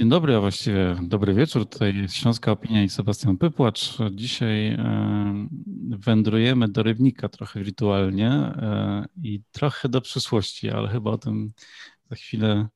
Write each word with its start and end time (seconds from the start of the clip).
Dzień 0.00 0.08
dobry, 0.08 0.36
a 0.36 0.40
właściwie 0.40 0.96
dobry 1.02 1.34
wieczór. 1.34 1.68
Tutaj 1.68 2.08
Śląska 2.08 2.52
Opinia 2.52 2.82
i 2.82 2.88
Sebastian 2.88 3.36
Pypłacz. 3.36 3.98
Dzisiaj 4.10 4.68
e, 4.68 5.48
wędrujemy 5.90 6.68
do 6.68 6.82
Rybnika 6.82 7.28
trochę 7.28 7.64
wirtualnie 7.64 8.28
e, 8.30 9.04
i 9.22 9.42
trochę 9.52 9.88
do 9.88 10.00
przyszłości, 10.00 10.70
ale 10.70 10.88
chyba 10.88 11.10
o 11.10 11.18
tym 11.18 11.52
za 12.10 12.16
chwilę 12.16 12.68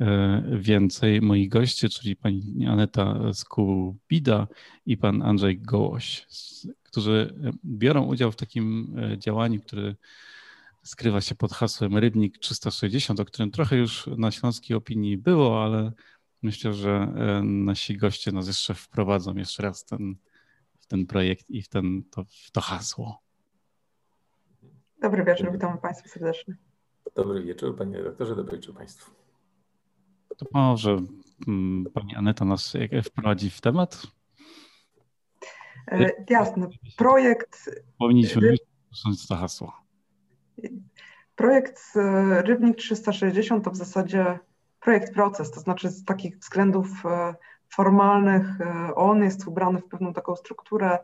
e, 0.00 0.42
więcej. 0.52 1.22
Moi 1.22 1.48
goście, 1.48 1.88
czyli 1.88 2.16
pani 2.16 2.66
Aneta 2.66 3.32
Skubida 3.32 4.46
i 4.86 4.96
pan 4.96 5.22
Andrzej 5.22 5.58
Gołoś, 5.58 6.26
którzy 6.82 7.34
biorą 7.64 8.04
udział 8.04 8.32
w 8.32 8.36
takim 8.36 8.96
działaniu, 9.18 9.60
które 9.60 9.94
skrywa 10.82 11.20
się 11.20 11.34
pod 11.34 11.52
hasłem 11.52 11.96
Rybnik 11.96 12.38
360, 12.38 13.20
o 13.20 13.24
którym 13.24 13.50
trochę 13.50 13.76
już 13.76 14.06
na 14.06 14.30
śląskiej 14.30 14.76
opinii 14.76 15.16
było, 15.16 15.64
ale 15.64 15.92
Myślę, 16.44 16.72
że 16.72 16.90
e, 16.90 17.42
nasi 17.42 17.96
goście 17.96 18.32
nas 18.32 18.46
jeszcze 18.46 18.74
wprowadzą 18.74 19.34
jeszcze 19.34 19.62
raz 19.62 19.84
ten, 19.84 20.16
w 20.78 20.86
ten 20.86 21.06
projekt 21.06 21.50
i 21.50 21.62
w, 21.62 21.68
ten, 21.68 22.02
to, 22.10 22.24
w 22.24 22.50
to 22.50 22.60
hasło. 22.60 23.22
Dobry 25.02 25.24
wieczór, 25.24 25.52
witam 25.52 25.78
Państwa 25.78 26.08
serdecznie. 26.08 26.56
Dobry 27.14 27.44
wieczór, 27.44 27.76
Panie 27.76 27.98
redaktorze, 27.98 28.36
dobry 28.36 28.56
wieczór 28.56 28.74
Państwu. 28.74 29.10
To 30.36 30.46
może 30.52 30.98
mm, 31.48 31.84
Pani 31.94 32.14
Aneta 32.14 32.44
nas 32.44 32.76
wprowadzi 33.04 33.50
w 33.50 33.60
temat? 33.60 34.06
E, 35.90 36.10
jasne. 36.30 36.68
Projekt. 36.96 37.70
Powinniśmy 37.98 38.48
już 38.48 39.26
to 39.28 39.36
hasło. 39.36 39.72
Projekt 41.36 41.80
e, 41.96 42.42
Rybnik 42.42 42.76
360 42.76 43.64
to 43.64 43.70
w 43.70 43.76
zasadzie 43.76 44.38
projekt 44.84 45.14
proces, 45.14 45.50
to 45.50 45.60
znaczy 45.60 45.90
z 45.90 46.04
takich 46.04 46.38
względów 46.38 47.06
e, 47.06 47.34
formalnych 47.68 48.60
e, 48.60 48.94
on 48.94 49.22
jest 49.22 49.46
ubrany 49.46 49.80
w 49.80 49.88
pewną 49.88 50.12
taką 50.12 50.36
strukturę 50.36 50.98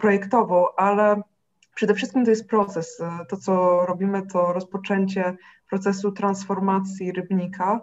projektową, 0.00 0.66
ale 0.76 1.22
przede 1.74 1.94
wszystkim 1.94 2.24
to 2.24 2.30
jest 2.30 2.48
proces. 2.48 3.00
E, 3.00 3.24
to, 3.28 3.36
co 3.36 3.86
robimy, 3.86 4.26
to 4.26 4.52
rozpoczęcie 4.52 5.36
procesu 5.68 6.12
transformacji 6.12 7.12
rybnika, 7.12 7.80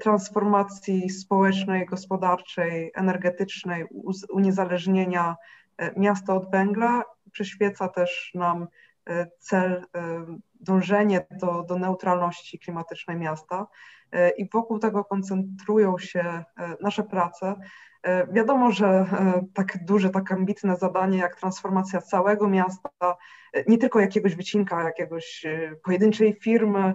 transformacji 0.00 1.10
społecznej, 1.10 1.86
gospodarczej, 1.86 2.92
energetycznej, 2.94 3.84
uniezależnienia 4.32 5.36
miasta 5.96 6.34
od 6.34 6.50
węgla. 6.50 7.04
Przyświeca 7.32 7.88
też 7.88 8.30
nam 8.34 8.66
cel 9.38 9.86
dążenie 10.62 11.26
do, 11.30 11.62
do 11.62 11.78
neutralności 11.78 12.58
klimatycznej 12.58 13.16
miasta. 13.16 13.66
E, 14.12 14.30
i 14.30 14.48
wokół 14.48 14.78
tego 14.78 15.04
koncentrują 15.04 15.98
się 15.98 16.20
e, 16.20 16.44
nasze 16.80 17.02
prace. 17.02 17.54
E, 18.02 18.26
wiadomo, 18.32 18.72
że 18.72 19.06
tak 19.54 19.84
duże, 19.84 20.10
tak 20.10 20.32
ambitne 20.32 20.76
zadanie 20.76 21.18
jak 21.18 21.36
transformacja 21.36 22.00
całego 22.00 22.48
miasta, 22.48 22.90
nie 23.68 23.78
tylko 23.78 24.00
jakiegoś 24.00 24.36
wycinka, 24.36 24.82
jakiegoś 24.82 25.46
pojedynczej 25.84 26.38
firmy, 26.40 26.94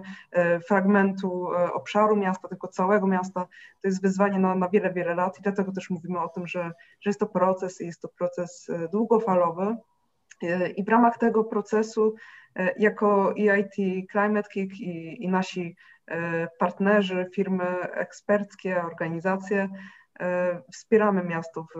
fragmentu 0.68 1.48
obszaru 1.72 2.16
miasta, 2.16 2.48
tylko 2.48 2.68
całego 2.68 3.06
miasta, 3.06 3.46
to 3.80 3.88
jest 3.88 4.02
wyzwanie 4.02 4.38
na, 4.38 4.54
na 4.54 4.68
wiele, 4.68 4.92
wiele 4.92 5.14
lat 5.14 5.38
i 5.38 5.42
dlatego 5.42 5.72
też 5.72 5.90
mówimy 5.90 6.20
o 6.20 6.28
tym, 6.28 6.46
że, 6.46 6.72
że 7.00 7.10
jest 7.10 7.20
to 7.20 7.26
proces 7.26 7.80
i 7.80 7.86
jest 7.86 8.02
to 8.02 8.08
proces 8.08 8.70
długofalowy. 8.92 9.76
I 10.76 10.84
w 10.84 10.88
ramach 10.88 11.18
tego 11.18 11.44
procesu 11.44 12.14
jako 12.78 13.34
EIT 13.38 13.74
Climate 14.12 14.48
Kick 14.52 14.80
i, 14.80 15.24
i 15.24 15.28
nasi 15.28 15.76
E, 16.10 16.48
partnerzy, 16.58 17.26
firmy 17.34 17.64
eksperckie, 17.80 18.82
organizacje. 18.84 19.68
E, 20.20 20.62
wspieramy 20.72 21.24
miasto 21.24 21.62
w, 21.62 21.74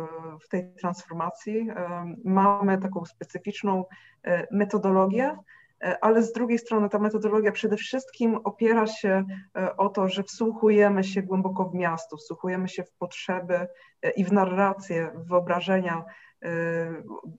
w 0.45 0.49
tej 0.49 0.75
transformacji. 0.75 1.71
E, 1.71 2.15
mamy 2.25 2.79
taką 2.79 3.05
specyficzną 3.05 3.85
metodologię, 4.51 5.37
ale 6.01 6.23
z 6.23 6.33
drugiej 6.33 6.59
strony 6.59 6.89
ta 6.89 6.99
metodologia 6.99 7.53
przede 7.53 7.77
wszystkim 7.77 8.37
opiera 8.45 8.87
się 8.87 9.25
o 9.77 9.89
to, 9.89 10.09
że 10.09 10.23
wsłuchujemy 10.23 11.05
się 11.05 11.23
głęboko 11.23 11.65
w 11.65 11.75
miasto, 11.75 12.17
wsłuchujemy 12.17 12.69
się 12.69 12.83
w 12.85 12.93
potrzeby 12.93 13.67
i 14.17 14.25
w 14.25 14.33
narrację, 14.33 15.11
w 15.15 15.29
wyobrażenia 15.29 16.05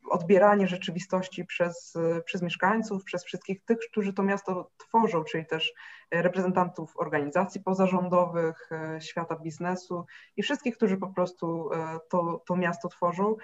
odbieranie 0.09 0.67
rzeczywistości 0.67 1.45
przez, 1.45 1.93
przez 2.25 2.41
mieszkańców, 2.41 3.03
przez 3.03 3.23
wszystkich 3.23 3.65
tych, 3.65 3.77
którzy 3.91 4.13
to 4.13 4.23
miasto 4.23 4.71
tworzą, 4.77 5.23
czyli 5.23 5.45
też 5.45 5.73
reprezentantów 6.11 6.93
organizacji 6.97 7.63
pozarządowych, 7.63 8.69
y, 8.97 9.01
świata 9.01 9.35
biznesu 9.35 10.05
i 10.37 10.43
wszystkich, 10.43 10.77
którzy 10.77 10.97
po 10.97 11.07
prostu 11.07 11.69
y, 11.73 11.77
to, 12.09 12.43
to 12.47 12.55
miasto 12.55 12.89
tworzą. 12.89 13.35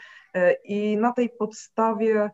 I 0.63 0.97
na 0.97 1.13
tej 1.13 1.29
podstawie 1.29 2.31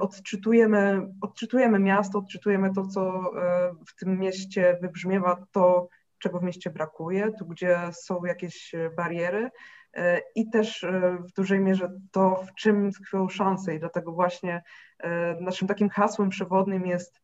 odczytujemy, 0.00 1.08
odczytujemy 1.20 1.78
miasto, 1.78 2.18
odczytujemy 2.18 2.74
to, 2.74 2.86
co 2.86 3.30
w 3.86 3.94
tym 3.94 4.18
mieście 4.18 4.78
wybrzmiewa, 4.82 5.46
to, 5.52 5.88
czego 6.18 6.38
w 6.38 6.42
mieście 6.42 6.70
brakuje, 6.70 7.32
tu 7.38 7.46
gdzie 7.46 7.78
są 7.92 8.24
jakieś 8.24 8.72
bariery 8.96 9.50
i 10.34 10.50
też 10.50 10.84
e, 10.84 11.18
w 11.28 11.32
dużej 11.32 11.60
mierze 11.60 11.92
to, 12.10 12.44
w 12.44 12.54
czym 12.54 12.92
tkwią 12.92 13.28
szanse. 13.28 13.74
I 13.74 13.78
dlatego 13.78 14.12
właśnie 14.12 14.62
e, 14.98 15.36
naszym 15.40 15.68
takim 15.68 15.88
hasłem 15.88 16.28
przewodnim 16.28 16.86
jest 16.86 17.20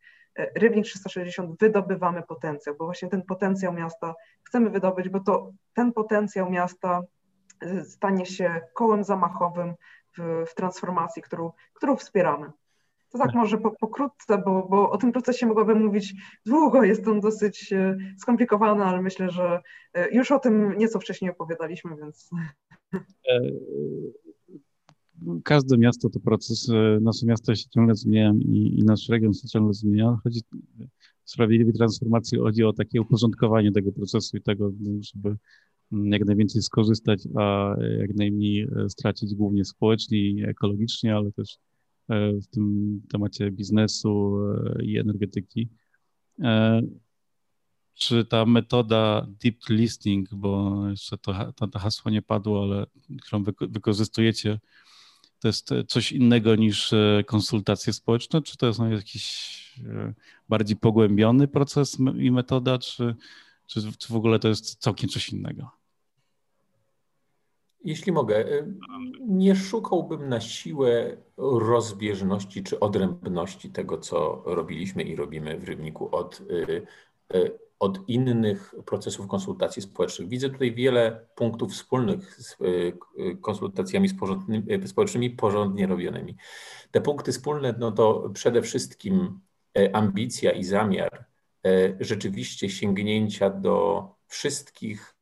Rybnik 0.56 0.84
360, 0.84 1.60
wydobywamy 1.60 2.22
potencjał, 2.22 2.77
bo 2.78 2.84
właśnie 2.84 3.09
ten 3.09 3.22
potencjał 3.22 3.72
miasta 3.72 4.15
chcemy 4.43 4.71
wydobyć, 4.71 5.09
bo 5.09 5.21
to 5.21 5.53
ten 5.75 5.93
potencjał 5.93 6.50
miasta 6.50 7.03
stanie 7.88 8.27
się 8.27 8.60
kołem 8.75 9.04
zamachowym 9.04 9.75
w, 10.19 10.44
w 10.50 10.54
transformacji, 10.54 11.22
którą, 11.22 11.53
którą 11.75 11.97
wspieramy. 11.97 12.50
To 13.12 13.19
tak 13.19 13.34
może 13.34 13.59
po, 13.59 13.71
pokrótce, 13.71 14.39
bo, 14.39 14.67
bo 14.71 14.91
o 14.91 14.99
tym 14.99 15.12
procesie 15.12 15.47
mogłabym 15.47 15.84
mówić 15.84 16.15
długo, 16.47 16.84
jest 16.84 17.09
on 17.09 17.21
dosyć 17.21 17.72
e, 17.72 17.97
skomplikowany, 18.19 18.84
ale 18.84 19.03
myślę, 19.03 19.31
że 19.31 19.61
e, 19.94 20.15
już 20.15 20.33
o 20.33 20.39
tym 20.39 20.78
nieco 20.78 21.00
wcześniej 21.00 21.31
opowiadaliśmy, 21.31 21.97
więc... 21.97 22.31
E, 23.28 23.41
każde 25.45 25.78
miasto 25.78 26.11
to 26.11 26.21
proces, 26.21 26.69
nasze 27.00 27.27
miasto 27.27 27.55
się 27.55 27.69
ciągle 27.69 27.95
zmienia 27.95 28.33
i, 28.41 28.78
i 28.78 28.84
nasz 28.84 29.09
region 29.09 29.34
się 29.34 29.49
ciągle 29.49 29.72
zmienia. 29.75 30.19
Chodzi 30.25 30.41
w 31.25 31.31
sprawiedliwej 31.31 31.75
transformacji 31.75 32.39
chodzi 32.39 32.65
o 32.65 32.72
takie 32.72 33.00
uporządkowanie 33.00 33.72
tego 33.72 33.93
procesu 33.93 34.37
i 34.37 34.43
tego, 34.43 34.71
żeby 35.00 35.37
jak 35.93 36.25
najwięcej 36.25 36.62
skorzystać, 36.62 37.28
a 37.34 37.75
jak 37.99 38.15
najmniej 38.15 38.69
stracić 38.89 39.34
głównie 39.34 39.65
społecznie 39.65 40.19
i 40.19 40.45
ekologicznie, 40.45 41.16
ale 41.16 41.33
też 41.33 41.59
w 42.15 42.47
tym 42.47 43.00
temacie 43.09 43.50
biznesu 43.50 44.39
e, 44.78 44.84
i 44.84 44.99
energetyki. 44.99 45.69
E, 46.43 46.83
czy 47.94 48.25
ta 48.25 48.47
metoda 48.47 49.27
deep 49.43 49.69
listing, 49.69 50.34
bo 50.34 50.81
jeszcze 50.91 51.19
to, 51.19 51.53
to, 51.53 51.69
to 51.69 51.78
hasło 51.78 52.11
nie 52.11 52.22
padło, 52.22 52.62
ale 52.62 52.87
którą 53.22 53.43
wy, 53.43 53.53
wykorzystujecie, 53.61 54.61
to 55.39 55.49
jest 55.49 55.71
coś 55.89 56.12
innego 56.12 56.56
niż 56.56 56.95
konsultacje 57.27 57.93
społeczne, 57.93 58.43
czy 58.43 58.56
to 58.56 58.66
jest 58.66 58.81
jakiś 58.91 59.56
bardziej 60.49 60.77
pogłębiony 60.77 61.49
proces 61.49 61.99
i 62.19 62.31
metoda, 62.31 62.78
czy, 62.78 63.15
czy, 63.66 63.81
czy 63.99 64.12
w 64.12 64.16
ogóle 64.16 64.39
to 64.39 64.49
jest 64.49 64.77
całkiem 64.77 65.11
coś 65.11 65.28
innego? 65.28 65.71
Jeśli 67.86 68.12
mogę, 68.12 68.47
y, 68.47 68.74
nie 69.28 69.56
szukałbym 69.56 70.28
na 70.28 70.41
siłę 70.41 71.16
rozbieżności 71.36 72.62
czy 72.62 72.80
odrębności 72.80 73.70
tego, 73.70 73.98
co 73.98 74.42
robiliśmy 74.47 75.02
i 75.02 75.16
robimy 75.16 75.58
w 75.58 75.64
Rybniku 75.64 76.16
od, 76.16 76.41
y, 76.41 76.86
y, 77.34 77.59
od 77.78 78.09
innych 78.09 78.74
procesów 78.86 79.27
konsultacji 79.27 79.83
społecznych. 79.83 80.28
Widzę 80.28 80.50
tutaj 80.50 80.74
wiele 80.74 81.27
punktów 81.34 81.72
wspólnych 81.72 82.34
z 82.34 82.56
konsultacjami 83.41 84.09
społecznymi 84.86 85.30
porządnie 85.30 85.86
robionymi. 85.86 86.36
Te 86.91 87.00
punkty 87.00 87.32
wspólne 87.32 87.74
no 87.78 87.92
to 87.92 88.30
przede 88.34 88.62
wszystkim 88.62 89.41
ambicja 89.92 90.53
i 90.53 90.65
zamiar 90.65 91.24
rzeczywiście 92.00 92.71
sięgnięcia 92.71 93.50
do 93.50 94.09
wszystkich 94.27 95.16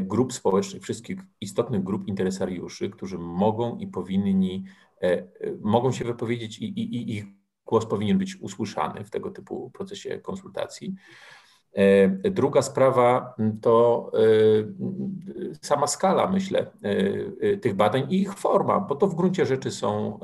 grup 0.00 0.32
społecznych, 0.32 0.82
wszystkich 0.82 1.18
istotnych 1.40 1.82
grup 1.82 2.08
interesariuszy, 2.08 2.90
którzy 2.90 3.18
mogą 3.18 3.78
i 3.78 3.86
powinni, 3.86 4.64
e, 5.02 5.06
e, 5.06 5.26
mogą 5.60 5.92
się 5.92 6.04
wypowiedzieć 6.04 6.58
i, 6.58 6.64
i, 6.64 6.96
i 6.96 7.16
ich 7.16 7.24
głos 7.66 7.86
powinien 7.86 8.18
być 8.18 8.36
usłyszany 8.36 9.04
w 9.04 9.10
tego 9.10 9.30
typu 9.30 9.70
procesie 9.70 10.18
konsultacji. 10.18 10.94
Druga 12.30 12.62
sprawa 12.62 13.34
to 13.60 14.10
sama 15.62 15.86
skala, 15.86 16.30
myślę, 16.30 16.70
tych 17.60 17.74
badań 17.74 18.12
i 18.12 18.20
ich 18.20 18.34
forma, 18.34 18.80
bo 18.80 18.94
to 18.94 19.06
w 19.06 19.14
gruncie 19.14 19.46
rzeczy 19.46 19.70
są 19.70 20.18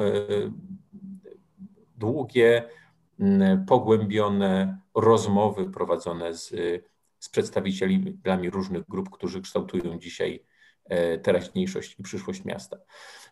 długie, 1.96 2.64
pogłębione 3.66 4.78
rozmowy 4.94 5.70
prowadzone 5.70 6.34
z 6.34 6.54
z 7.22 7.28
przedstawicielami 7.28 8.50
różnych 8.50 8.88
grup, 8.88 9.10
którzy 9.10 9.40
kształtują 9.40 9.98
dzisiaj 9.98 10.44
teraźniejszość 11.22 12.00
i 12.00 12.02
przyszłość 12.02 12.44
miasta. 12.44 12.76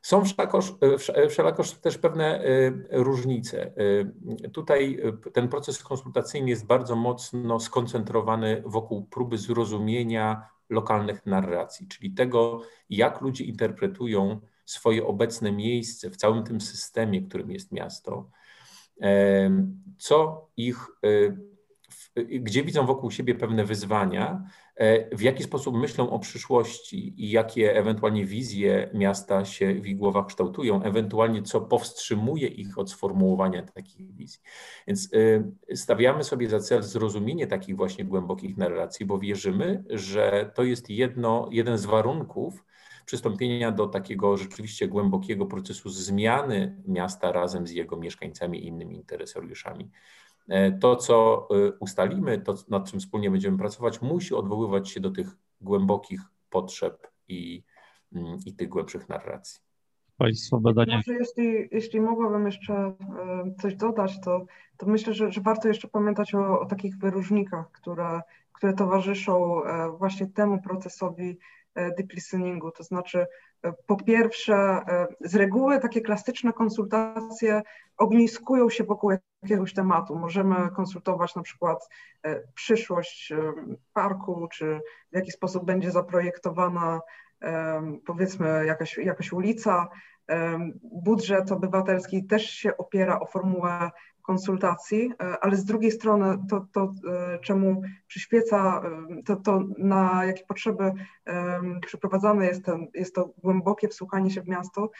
Są 0.02 0.24
wszelakoż, 0.24 0.74
wszelakoż 1.28 1.72
też 1.72 1.98
pewne 1.98 2.42
różnice. 2.90 3.72
Tutaj 4.52 5.02
ten 5.32 5.48
proces 5.48 5.82
konsultacyjny 5.82 6.50
jest 6.50 6.66
bardzo 6.66 6.96
mocno 6.96 7.60
skoncentrowany 7.60 8.62
wokół 8.66 9.04
próby 9.04 9.38
zrozumienia 9.38 10.48
lokalnych 10.68 11.26
narracji, 11.26 11.88
czyli 11.88 12.14
tego, 12.14 12.62
jak 12.90 13.20
ludzie 13.20 13.44
interpretują 13.44 14.40
swoje 14.64 15.06
obecne 15.06 15.52
miejsce 15.52 16.10
w 16.10 16.16
całym 16.16 16.44
tym 16.44 16.60
systemie, 16.60 17.22
którym 17.22 17.50
jest 17.50 17.72
miasto, 17.72 18.30
co 19.98 20.48
ich, 20.56 20.86
e, 21.04 21.49
gdzie 22.16 22.62
widzą 22.62 22.86
wokół 22.86 23.10
siebie 23.10 23.34
pewne 23.34 23.64
wyzwania, 23.64 24.44
e, 24.76 25.16
w 25.16 25.20
jaki 25.22 25.42
sposób 25.42 25.76
myślą 25.76 26.10
o 26.10 26.18
przyszłości 26.18 27.24
i 27.24 27.30
jakie 27.30 27.76
ewentualnie 27.76 28.24
wizje 28.24 28.90
miasta 28.94 29.44
się 29.44 29.74
w 29.74 29.86
ich 29.86 29.96
głowach 29.96 30.26
kształtują, 30.26 30.82
ewentualnie 30.82 31.42
co 31.42 31.60
powstrzymuje 31.60 32.48
ich 32.48 32.78
od 32.78 32.90
sformułowania 32.90 33.62
takich 33.62 34.14
wizji. 34.14 34.40
Więc 34.86 35.08
e, 35.70 35.76
stawiamy 35.76 36.24
sobie 36.24 36.48
za 36.48 36.60
cel 36.60 36.82
zrozumienie 36.82 37.46
takich 37.46 37.76
właśnie 37.76 38.04
głębokich 38.04 38.56
narracji, 38.56 39.06
bo 39.06 39.18
wierzymy, 39.18 39.84
że 39.90 40.52
to 40.54 40.64
jest 40.64 40.90
jedno, 40.90 41.48
jeden 41.52 41.78
z 41.78 41.84
warunków, 41.84 42.64
przystąpienia 43.06 43.72
do 43.72 43.86
takiego 43.86 44.36
rzeczywiście 44.36 44.88
głębokiego 44.88 45.46
procesu 45.46 45.88
zmiany 45.88 46.76
miasta 46.86 47.32
razem 47.32 47.66
z 47.66 47.70
jego 47.70 47.96
mieszkańcami 47.96 48.58
i 48.58 48.66
innymi 48.66 48.96
interesariuszami. 48.96 49.90
E, 50.50 50.72
to, 50.72 50.96
co 50.96 51.48
e, 51.50 51.72
ustalimy, 51.80 52.38
to 52.38 52.54
nad 52.68 52.90
czym 52.90 53.00
wspólnie 53.00 53.30
będziemy 53.30 53.58
pracować, 53.58 54.02
musi 54.02 54.34
odwoływać 54.34 54.90
się 54.90 55.00
do 55.00 55.10
tych 55.10 55.36
głębokich 55.60 56.20
potrzeb 56.50 57.06
i, 57.28 57.62
mm, 58.12 58.38
i 58.46 58.54
tych 58.54 58.68
głębszych 58.68 59.08
narracji. 59.08 59.60
Państwo 60.16 60.60
badania. 60.60 60.96
Może 60.96 61.14
jeśli, 61.14 61.68
jeśli 61.72 62.00
mogłabym 62.00 62.46
jeszcze 62.46 62.74
e, 62.74 62.94
coś 63.62 63.74
dodać, 63.74 64.20
to, 64.20 64.46
to 64.76 64.86
myślę, 64.86 65.14
że, 65.14 65.32
że 65.32 65.40
warto 65.40 65.68
jeszcze 65.68 65.88
pamiętać 65.88 66.34
o, 66.34 66.60
o 66.60 66.66
takich 66.66 66.98
wyróżnikach, 66.98 67.70
które, 67.72 68.20
które 68.52 68.72
towarzyszą 68.72 69.60
właśnie 69.98 70.26
temu 70.26 70.62
procesowi 70.62 71.38
deep 71.76 72.12
listeningu. 72.12 72.70
To 72.70 72.82
znaczy, 72.82 73.26
po 73.86 73.96
pierwsze, 73.96 74.54
e, 74.54 75.06
z 75.20 75.34
reguły 75.34 75.80
takie 75.80 76.00
klasyczne 76.00 76.52
konsultacje 76.52 77.62
ogniskują 77.96 78.70
się 78.70 78.84
wokół 78.84 79.12
jakiegoś 79.42 79.74
tematu. 79.74 80.16
Możemy 80.16 80.70
konsultować 80.76 81.34
na 81.34 81.42
przykład 81.42 81.88
przyszłość 82.54 83.32
parku, 83.92 84.48
czy 84.52 84.80
w 85.12 85.16
jaki 85.16 85.30
sposób 85.30 85.64
będzie 85.64 85.90
zaprojektowana 85.90 87.00
powiedzmy 88.06 88.66
jakaś, 88.66 88.98
jakaś 88.98 89.32
ulica. 89.32 89.88
Budżet 90.82 91.52
obywatelski 91.52 92.26
też 92.26 92.50
się 92.50 92.76
opiera 92.76 93.20
o 93.20 93.26
formułę 93.26 93.90
konsultacji, 94.22 95.12
e, 95.22 95.38
ale 95.40 95.56
z 95.56 95.64
drugiej 95.64 95.90
strony 95.90 96.38
to, 96.50 96.66
to 96.72 96.94
e, 97.08 97.38
czemu 97.38 97.82
przyświeca, 98.06 98.82
e, 99.18 99.22
to, 99.22 99.36
to 99.36 99.64
na 99.78 100.24
jakie 100.24 100.44
potrzeby 100.44 100.92
przeprowadzane 101.86 102.46
jest, 102.46 102.64
ten, 102.64 102.86
jest 102.94 103.14
to 103.14 103.30
głębokie 103.38 103.88
wsłuchanie 103.88 104.30
się 104.30 104.42
w 104.42 104.48
miasto, 104.48 104.90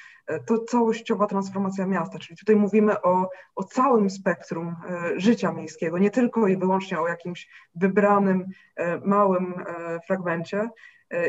to 0.47 0.59
całościowa 0.59 1.27
transformacja 1.27 1.87
miasta, 1.87 2.19
czyli 2.19 2.37
tutaj 2.37 2.57
mówimy 2.57 3.03
o, 3.03 3.31
o 3.57 3.65
całym 3.65 4.11
spektrum 4.11 4.77
życia 5.17 5.53
miejskiego, 5.53 5.99
nie 5.99 6.11
tylko 6.11 6.49
i 6.49 6.57
wyłącznie 6.57 7.01
o 7.01 7.09
jakimś 7.09 7.49
wybranym, 7.75 8.47
małym 9.05 9.55
fragmencie, 10.07 10.69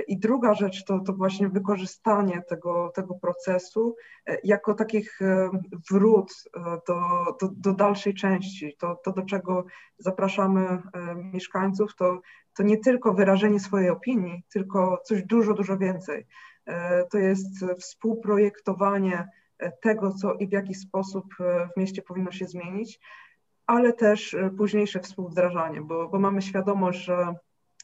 i 0.08 0.20
druga 0.20 0.54
rzecz 0.54 0.86
to, 0.86 1.00
to 1.00 1.14
właśnie 1.14 1.50
wykorzystanie 1.50 2.42
tego, 2.50 2.92
tego 2.96 3.16
procesu 3.16 3.96
e, 4.28 4.38
jako 4.44 4.74
takich 4.74 5.22
e, 5.22 5.50
wrót 5.92 6.32
e, 6.58 6.62
do, 6.88 7.02
do, 7.42 7.54
do 7.58 7.74
dalszej 7.74 8.14
części. 8.14 8.76
To, 8.80 8.96
to, 9.04 9.12
do 9.12 9.22
czego 9.22 9.66
zapraszamy 9.98 10.82
mieszkańców, 11.34 11.96
to, 11.96 12.22
to 12.58 12.64
nie 12.64 12.78
tylko 12.78 13.14
wyrażenie 13.14 13.60
swojej 13.60 13.90
opinii, 13.90 14.44
tylko 14.54 15.02
coś 15.06 15.24
dużo, 15.24 15.54
dużo 15.54 15.78
więcej. 15.78 16.26
To 17.12 17.18
jest 17.18 17.66
współprojektowanie 17.80 19.28
tego, 19.82 20.14
co 20.14 20.34
i 20.34 20.48
w 20.48 20.52
jaki 20.52 20.76
sposób 20.76 21.26
w 21.74 21.80
mieście 21.80 22.02
powinno 22.02 22.32
się 22.32 22.46
zmienić, 22.46 23.00
ale 23.68 23.94
też 23.94 24.36
późniejsze 24.58 25.00
współwdrażanie, 25.00 25.82
bo, 25.82 26.10
bo 26.10 26.20
mamy 26.20 26.42
świadomość, 26.42 27.00
że 27.00 27.36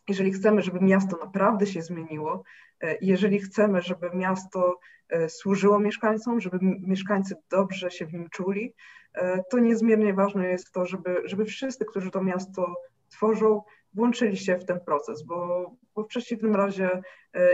jeżeli 0.08 0.32
chcemy, 0.32 0.62
żeby 0.62 0.80
miasto 0.80 1.18
naprawdę 1.18 1.68
się 1.68 1.82
zmieniło, 1.82 2.44
e, 2.82 2.98
jeżeli 3.02 3.40
chcemy, 3.40 3.82
żeby 3.82 4.10
miasto 4.14 4.80
e, 5.10 5.30
służyło 5.30 5.80
mieszkańcom, 5.80 6.42
żeby 6.42 6.60
mieszkańcy 6.62 7.36
dobrze 7.52 7.92
się 7.92 8.06
w 8.06 8.14
nim 8.14 8.30
czuli, 8.30 8.74
e, 9.14 9.44
to 9.52 9.60
niezmiernie 9.60 10.14
ważne 10.14 10.48
jest 10.48 10.72
to, 10.72 10.86
żeby, 10.86 11.22
żeby 11.26 11.46
wszyscy, 11.46 11.86
którzy 11.86 12.12
to 12.12 12.24
miasto 12.24 12.74
tworzą, 13.10 13.62
włączyli 13.94 14.38
się 14.38 14.58
w 14.58 14.66
ten 14.66 14.80
proces, 14.80 15.24
bo, 15.24 15.72
bo 15.96 16.04
w 16.04 16.08
przeciwnym 16.08 16.56
razie 16.56 17.02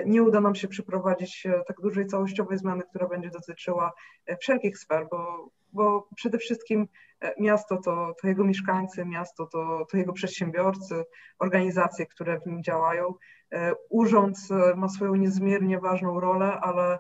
nie 0.05 0.23
uda 0.23 0.41
nam 0.41 0.55
się 0.55 0.67
przeprowadzić 0.67 1.47
tak 1.67 1.81
dużej 1.81 2.05
całościowej 2.05 2.57
zmiany, 2.57 2.83
która 2.89 3.07
będzie 3.07 3.29
dotyczyła 3.29 3.93
wszelkich 4.39 4.77
sfer, 4.77 5.07
bo, 5.11 5.49
bo 5.73 6.07
przede 6.15 6.37
wszystkim 6.37 6.87
E, 7.23 7.33
miasto 7.39 7.77
to, 7.77 8.15
to 8.21 8.27
jego 8.27 8.43
mieszkańcy, 8.43 9.05
miasto 9.05 9.45
to, 9.45 9.85
to 9.91 9.97
jego 9.97 10.13
przedsiębiorcy, 10.13 11.03
organizacje, 11.39 12.05
które 12.05 12.39
w 12.39 12.45
nim 12.45 12.63
działają. 12.63 13.13
E, 13.53 13.73
urząd 13.89 14.37
e, 14.51 14.75
ma 14.75 14.89
swoją 14.89 15.15
niezmiernie 15.15 15.79
ważną 15.79 16.19
rolę, 16.19 16.59
ale 16.61 16.99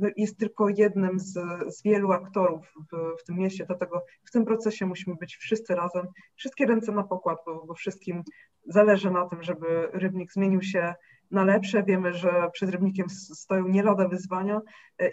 no, 0.00 0.08
jest 0.16 0.38
tylko 0.38 0.68
jednym 0.68 1.18
z, 1.18 1.32
z 1.76 1.82
wielu 1.82 2.12
aktorów 2.12 2.66
w, 2.92 3.20
w, 3.20 3.24
tym 3.24 3.36
mieście, 3.36 3.66
dlatego 3.66 4.04
w 4.24 4.30
tym 4.30 4.44
procesie 4.44 4.86
musimy 4.86 5.16
być 5.16 5.36
wszyscy 5.36 5.74
razem, 5.74 6.06
wszystkie 6.36 6.66
ręce 6.66 6.92
na 6.92 7.04
pokład, 7.04 7.38
bo, 7.46 7.66
bo 7.66 7.74
wszystkim 7.74 8.22
zależy 8.66 9.10
na 9.10 9.28
tym, 9.28 9.42
żeby 9.42 9.88
Rybnik 9.92 10.32
zmienił 10.32 10.62
się 10.62 10.94
na 11.30 11.44
lepsze. 11.44 11.82
Wiemy, 11.82 12.14
że 12.14 12.30
przed 12.52 12.70
Rybnikiem 12.70 13.10
stoją 13.10 13.68
nie 13.68 13.82
lada 13.82 14.08
wyzwania 14.08 14.60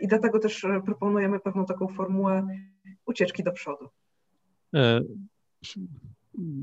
i 0.01 0.07
dlatego 0.07 0.39
też 0.39 0.65
proponujemy 0.85 1.39
pewną 1.39 1.65
taką 1.65 1.87
formułę 1.87 2.47
ucieczki 3.05 3.43
do 3.43 3.51
przodu. 3.51 3.89
E, 4.75 5.01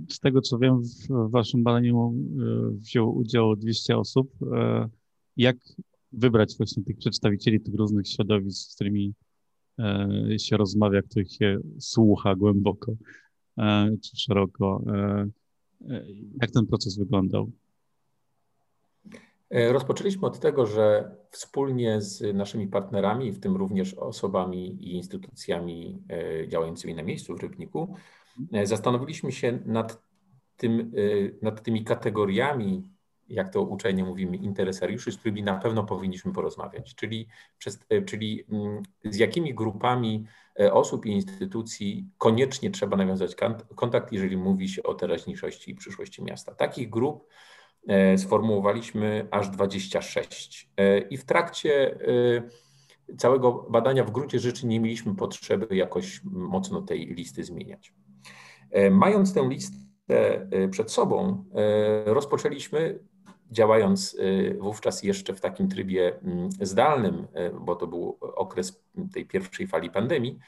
z 0.09 0.21
tego 0.21 0.41
co 0.41 0.59
wiem, 0.59 0.83
w 1.11 1.31
Waszym 1.31 1.63
badaniu 1.63 2.15
e, 2.15 2.71
wzięło 2.71 3.13
udział 3.13 3.57
200 3.57 3.97
osób. 3.97 4.33
E, 4.53 4.89
jak 5.37 5.57
wybrać 6.13 6.57
właśnie 6.57 6.85
tych 6.85 6.97
przedstawicieli 6.97 7.61
tych 7.61 7.75
różnych 7.75 8.09
środowisk, 8.09 8.71
z 8.71 8.75
którymi 8.75 9.15
się 10.39 10.57
rozmawia, 10.57 11.03
których 11.03 11.33
się 11.33 11.59
słucha 11.79 12.35
głęboko 12.35 12.93
czy 14.03 14.17
szeroko? 14.17 14.85
Jak 16.41 16.51
ten 16.51 16.67
proces 16.67 16.99
wyglądał? 16.99 17.51
Rozpoczęliśmy 19.53 20.27
od 20.27 20.41
tego, 20.41 20.67
że 20.67 21.17
wspólnie 21.31 22.01
z 22.01 22.37
naszymi 22.37 22.67
partnerami, 22.67 23.33
w 23.33 23.41
tym 23.41 23.57
również 23.57 23.95
osobami 23.95 24.67
i 24.67 24.97
instytucjami 24.97 26.03
działającymi 26.49 26.95
na 26.95 27.03
miejscu 27.03 27.37
w 27.37 27.41
Rybniku, 27.41 27.97
zastanowiliśmy 28.65 29.33
się 29.33 29.59
nad, 29.65 30.03
tym, 30.57 30.93
nad 31.43 31.63
tymi 31.63 31.85
kategoriami, 31.85 32.91
jak 33.29 33.53
to 33.53 33.63
uczenie 33.63 34.05
mówimy, 34.05 34.37
interesariuszy, 34.37 35.13
z 35.13 35.17
którymi 35.17 35.43
na 35.43 35.55
pewno 35.55 35.85
powinniśmy 35.85 36.33
porozmawiać, 36.33 36.95
czyli, 36.95 37.29
przez, 37.59 37.79
czyli 38.07 38.45
z 39.05 39.17
jakimi 39.17 39.55
grupami 39.55 40.27
osób 40.73 41.07
i 41.07 41.11
instytucji 41.11 42.09
koniecznie 42.19 42.71
trzeba 42.71 42.97
nawiązać 42.97 43.37
kontakt, 43.75 44.13
jeżeli 44.13 44.37
mówi 44.37 44.69
się 44.69 44.83
o 44.83 44.95
teraźniejszości 44.95 45.71
i 45.71 45.75
przyszłości 45.75 46.23
miasta. 46.23 46.55
Takich 46.55 46.91
grup 46.91 47.25
E, 47.25 47.31
sformułowaliśmy 48.17 49.29
aż 49.31 49.49
26. 49.49 50.71
E, 50.77 50.99
I 50.99 51.17
w 51.17 51.25
trakcie 51.25 52.01
e, 53.09 53.17
całego 53.17 53.53
badania 53.53 54.05
w 54.05 54.11
gruncie 54.11 54.39
rzeczy 54.39 54.67
nie 54.67 54.81
mieliśmy 54.81 55.15
potrzeby 55.15 55.77
jakoś 55.77 56.21
mocno 56.25 56.83
tej 56.83 57.07
listy 57.07 57.45
zmieniać. 57.45 57.95
Mając 58.91 59.35
tę 59.35 59.49
listę 59.49 59.77
przed 60.71 60.91
sobą, 60.91 61.45
rozpoczęliśmy, 62.05 62.99
działając 63.51 64.17
wówczas 64.61 65.03
jeszcze 65.03 65.35
w 65.35 65.41
takim 65.41 65.69
trybie 65.69 66.19
mm, 66.23 66.49
zdalnym, 66.61 67.27
bo 67.61 67.77
to 67.77 67.87
był 67.87 68.19
okres 68.21 68.85
tej 69.13 69.27
pierwszej 69.27 69.67
fali 69.67 69.91
pandemii, 69.91 70.39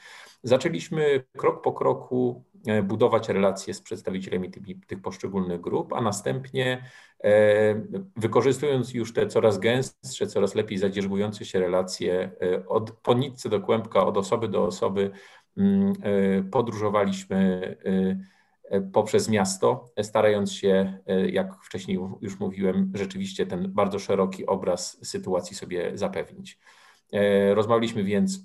zaczęliśmy 0.43 1.23
krok 1.37 1.61
po 1.61 1.73
kroku 1.73 2.43
budować 2.83 3.29
relacje 3.29 3.73
z 3.73 3.81
przedstawicielami 3.81 4.51
tych, 4.51 4.63
tych 4.87 5.01
poszczególnych 5.01 5.61
grup, 5.61 5.93
a 5.93 6.01
następnie 6.01 6.81
E, 7.25 7.81
wykorzystując 8.15 8.93
już 8.93 9.13
te 9.13 9.27
coraz 9.27 9.59
gęstsze, 9.59 10.27
coraz 10.27 10.55
lepiej 10.55 10.77
zadzierzbujące 10.77 11.45
się 11.45 11.59
relacje 11.59 12.31
e, 12.41 12.67
od 12.67 12.91
po 12.91 13.15
do 13.49 13.61
kłębka, 13.61 14.05
od 14.05 14.17
osoby 14.17 14.47
do 14.47 14.63
osoby, 14.63 15.11
mm, 15.57 15.93
e, 16.01 16.43
podróżowaliśmy 16.43 17.77
poprzez 18.93 19.29
miasto, 19.29 19.85
starając 20.01 20.53
się, 20.53 20.99
jak 21.31 21.63
wcześniej 21.63 21.99
już 22.21 22.39
mówiłem, 22.39 22.91
rzeczywiście 22.95 23.45
ten 23.45 23.73
bardzo 23.73 23.99
szeroki 23.99 24.45
obraz 24.45 25.07
sytuacji 25.07 25.55
sobie 25.55 25.91
zapewnić. 25.97 26.59
Rozmawialiśmy 27.53 28.03
więc, 28.03 28.39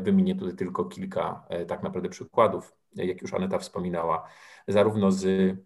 wymienię 0.00 0.34
tutaj 0.34 0.56
tylko 0.56 0.84
kilka 0.84 1.46
tak 1.68 1.82
naprawdę 1.82 2.08
przykładów, 2.08 2.74
jak 2.94 3.22
już 3.22 3.34
Aneta 3.34 3.58
wspominała, 3.58 4.28
zarówno 4.68 5.12
z 5.12 5.56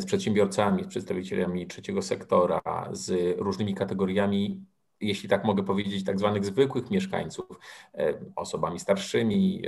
z 0.00 0.04
przedsiębiorcami, 0.04 0.84
z 0.84 0.86
przedstawicielami 0.86 1.66
trzeciego 1.66 2.02
sektora, 2.02 2.60
z 2.92 3.38
różnymi 3.38 3.74
kategoriami, 3.74 4.64
jeśli 5.02 5.28
tak 5.28 5.44
mogę 5.44 5.62
powiedzieć, 5.62 6.04
tak 6.04 6.18
zwanych 6.18 6.44
zwykłych 6.44 6.90
mieszkańców, 6.90 7.46
e, 7.94 8.14
osobami 8.36 8.80
starszymi, 8.80 9.62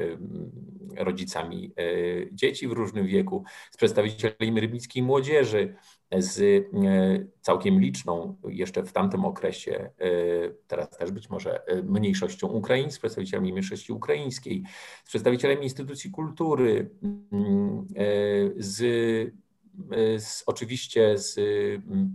e, 0.98 1.04
rodzicami 1.04 1.72
e, 1.78 1.82
dzieci 2.32 2.68
w 2.68 2.72
różnym 2.72 3.06
wieku, 3.06 3.44
z 3.70 3.76
przedstawicielami 3.76 4.60
rybnickiej 4.60 5.02
młodzieży, 5.02 5.74
z 6.18 6.66
całkiem 7.40 7.80
liczną 7.80 8.36
jeszcze 8.48 8.82
w 8.82 8.92
tamtym 8.92 9.24
okresie, 9.24 9.90
teraz 10.66 10.90
też 10.90 11.10
być 11.10 11.30
może 11.30 11.62
mniejszością 11.84 12.48
ukraińską, 12.48 12.96
z 12.96 12.98
przedstawicielami 12.98 13.52
mniejszości 13.52 13.92
ukraińskiej, 13.92 14.62
z 15.04 15.08
przedstawicielami 15.08 15.62
instytucji 15.62 16.10
kultury, 16.10 16.90
mm, 17.32 17.86
z 18.56 19.34
z, 20.18 20.42
oczywiście 20.46 21.18
z, 21.18 21.38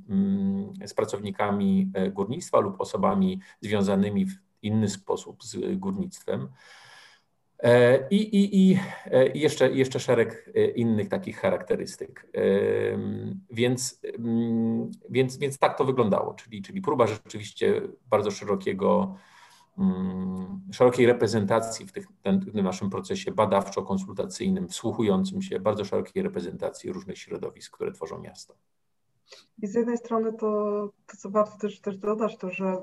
mm, 0.09 0.73
z 0.85 0.93
pracownikami 0.93 1.91
e, 1.93 2.11
górnictwa 2.11 2.59
lub 2.59 2.81
osobami 2.81 3.39
związanymi 3.61 4.25
w 4.25 4.33
inny 4.61 4.89
sposób 4.89 5.43
z 5.43 5.79
górnictwem. 5.79 6.49
E, 7.63 8.07
I, 8.09 8.15
i, 8.15 8.71
i 8.71 8.79
e, 9.05 9.27
jeszcze, 9.27 9.71
jeszcze 9.71 9.99
szereg 9.99 10.53
innych 10.75 11.09
takich 11.09 11.37
charakterystyk. 11.37 12.31
Więc, 13.51 14.01
mm, 14.19 14.91
więc, 15.09 15.37
więc 15.37 15.57
tak 15.57 15.77
to 15.77 15.85
wyglądało, 15.85 16.33
czyli, 16.33 16.61
czyli 16.61 16.81
próba 16.81 17.07
rzeczywiście 17.07 17.81
bardzo 18.09 18.31
szerokiego 18.31 19.15
szerokiej 20.71 21.05
reprezentacji 21.05 21.85
w, 21.85 21.91
tych, 21.91 22.07
naszym 22.53 22.89
procesie 22.89 23.31
badawczo-konsultacyjnym, 23.31 24.67
wsłuchującym 24.67 25.41
się, 25.41 25.59
bardzo 25.59 25.85
szerokiej 25.85 26.23
reprezentacji 26.23 26.91
różnych 26.91 27.17
środowisk, 27.17 27.73
które 27.73 27.91
tworzą 27.91 28.19
miasto. 28.19 28.55
I 29.61 29.67
z 29.67 29.73
jednej 29.73 29.97
strony 29.97 30.33
to, 30.33 30.89
to 31.07 31.17
co 31.17 31.29
warto 31.29 31.57
też, 31.57 31.81
też 31.81 31.97
dodać, 31.97 32.37
to 32.37 32.49
że 32.49 32.65
y, 32.65 32.77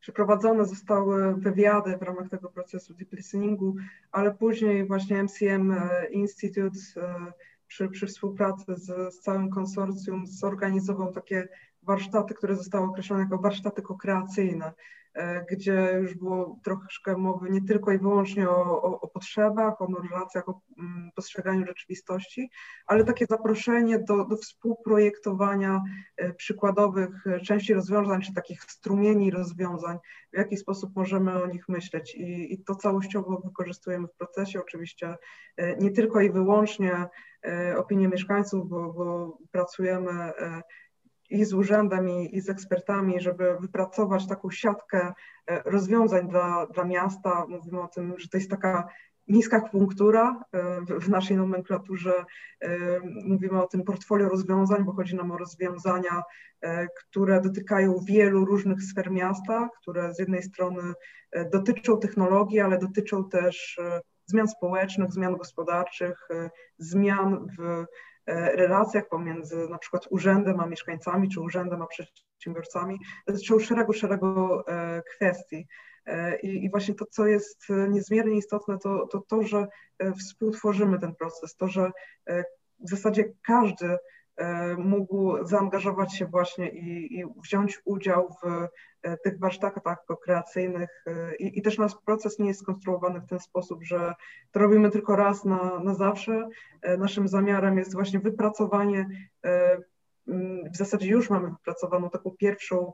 przeprowadzone 0.00 0.64
zostały 0.64 1.34
wywiady 1.34 1.96
w 1.96 2.02
ramach 2.02 2.28
tego 2.28 2.48
procesu 2.48 2.94
deep 2.94 3.12
listeningu, 3.12 3.76
ale 4.12 4.34
później 4.34 4.86
właśnie 4.86 5.22
MCM 5.22 5.72
e, 5.72 6.06
Institute 6.10 6.78
y, 6.96 7.32
przy, 7.66 7.88
przy 7.88 8.06
współpracy 8.06 8.76
z, 8.76 9.14
z 9.14 9.20
całym 9.20 9.50
konsorcjum 9.50 10.26
zorganizował 10.26 11.12
takie 11.12 11.48
warsztaty, 11.82 12.34
które 12.34 12.56
zostały 12.56 12.86
określone 12.86 13.22
jako 13.22 13.38
warsztaty 13.38 13.82
kokreacyjne. 13.82 14.72
E, 15.14 15.44
gdzie 15.50 15.98
już 16.02 16.14
było 16.14 16.58
troszkę 16.64 17.16
mowy 17.16 17.50
nie 17.50 17.62
tylko 17.62 17.92
i 17.92 17.98
wyłącznie 17.98 18.50
o, 18.50 18.82
o, 18.82 19.00
o 19.00 19.08
potrzebach, 19.08 19.82
o 19.82 19.88
narracjach, 19.88 20.48
o 20.48 20.60
mm, 20.78 21.10
postrzeganiu 21.14 21.66
rzeczywistości, 21.66 22.50
ale 22.86 23.04
takie 23.04 23.26
zaproszenie 23.26 23.98
do, 23.98 24.24
do 24.24 24.36
współprojektowania 24.36 25.82
e, 26.16 26.32
przykładowych 26.32 27.26
e, 27.26 27.40
części 27.40 27.74
rozwiązań, 27.74 28.22
czy 28.22 28.34
takich 28.34 28.62
strumieni 28.62 29.30
rozwiązań, 29.30 29.98
w 30.32 30.36
jaki 30.36 30.56
sposób 30.56 30.96
możemy 30.96 31.42
o 31.42 31.46
nich 31.46 31.68
myśleć. 31.68 32.14
I, 32.14 32.54
i 32.54 32.64
to 32.64 32.74
całościowo 32.74 33.42
wykorzystujemy 33.44 34.08
w 34.08 34.14
procesie, 34.14 34.60
oczywiście 34.60 35.16
nie 35.80 35.90
tylko 35.90 36.20
i 36.20 36.30
wyłącznie 36.30 37.06
opinie 37.76 38.08
mieszkańców, 38.08 38.68
bo, 38.68 38.92
bo 38.92 39.38
pracujemy 39.50 40.32
i 41.32 41.44
z 41.44 41.54
urzędem, 41.54 42.08
i, 42.08 42.36
i, 42.36 42.40
z 42.40 42.48
ekspertami, 42.48 43.20
żeby 43.20 43.56
wypracować 43.60 44.26
taką 44.26 44.50
siatkę 44.50 45.12
e, 45.46 45.62
rozwiązań 45.64 46.28
dla, 46.28 46.66
dla 46.66 46.84
miasta. 46.84 47.46
Mówimy 47.48 47.82
o 47.82 47.88
tym, 47.88 48.14
że 48.18 48.28
to 48.28 48.36
jest 48.36 48.50
taka 48.50 48.88
niska 49.28 49.60
punktura 49.60 50.44
e, 50.52 50.80
w, 50.80 51.04
w 51.04 51.08
naszej 51.08 51.36
nomenklaturze. 51.36 52.24
E, 52.60 52.68
mówimy 53.24 53.62
o 53.62 53.66
tym 53.66 53.84
portfolio 53.84 54.28
rozwiązań, 54.28 54.84
bo 54.84 54.92
chodzi 54.92 55.16
nam 55.16 55.30
o 55.30 55.36
rozwiązania, 55.36 56.22
które 56.94 57.40
dotykają 57.40 57.98
wielu 58.06 58.44
różnych 58.44 58.82
sfer 58.82 59.10
miasta, 59.10 59.68
które 59.80 60.14
z 60.14 60.18
jednej 60.18 60.42
strony 60.42 60.82
dotyczą 61.52 61.98
technologii, 61.98 62.60
ale 62.60 62.78
dotyczą 62.78 63.28
też 63.28 63.80
zmian 64.26 64.48
społecznych, 64.48 65.12
zmian 65.12 65.36
gospodarczych, 65.36 66.28
zmian 66.78 67.46
w 67.58 67.84
relacjach 68.26 69.08
pomiędzy 69.08 69.68
na 69.68 69.78
przykład 69.78 70.06
urzędem 70.10 70.60
a 70.60 70.66
mieszkańcami, 70.66 71.28
czy 71.28 71.40
urzędem 71.40 71.82
a 71.82 71.86
przedsiębiorcami, 71.86 72.98
dotyczą 73.26 73.58
szeregu, 73.58 73.92
szeregu 73.92 74.60
e, 74.60 75.02
kwestii. 75.14 75.66
E, 76.06 76.40
I, 76.40 76.64
I, 76.64 76.70
właśnie 76.70 76.94
to, 76.94 77.06
co 77.06 77.26
jest 77.26 77.66
niezmiernie 77.88 78.36
istotne, 78.36 78.78
to, 78.78 79.06
to 79.06 79.20
to, 79.20 79.42
że 79.42 79.66
współtworzymy 80.18 80.98
ten 80.98 81.14
proces, 81.14 81.56
to, 81.56 81.68
że 81.68 81.90
w 82.80 82.90
zasadzie 82.90 83.24
każdy 83.42 83.98
mógł 84.78 85.46
zaangażować 85.46 86.16
się 86.16 86.26
właśnie 86.26 86.68
i, 86.68 87.18
i 87.18 87.24
wziąć 87.42 87.80
udział 87.84 88.28
w 88.44 88.68
E, 89.02 89.16
tych 89.16 89.38
warsztatach 89.38 90.04
kreacyjnych 90.22 91.04
e, 91.06 91.36
I, 91.36 91.58
i, 91.58 91.62
też 91.62 91.78
nasz 91.78 91.92
proces 92.06 92.38
nie 92.38 92.48
jest 92.48 92.60
skonstruowany 92.60 93.20
w 93.20 93.26
ten 93.26 93.40
sposób, 93.40 93.84
że 93.84 94.14
to 94.50 94.60
robimy 94.60 94.90
tylko 94.90 95.16
raz 95.16 95.44
na, 95.44 95.80
na 95.84 95.94
zawsze. 95.94 96.48
E, 96.82 96.96
naszym 96.96 97.28
zamiarem 97.28 97.78
jest 97.78 97.92
właśnie 97.94 98.20
wypracowanie, 98.20 99.08
w 100.72 100.76
zasadzie 100.76 101.10
już 101.10 101.30
mamy 101.30 101.50
wypracowaną 101.50 102.10
taką 102.10 102.30
pierwszą, 102.30 102.92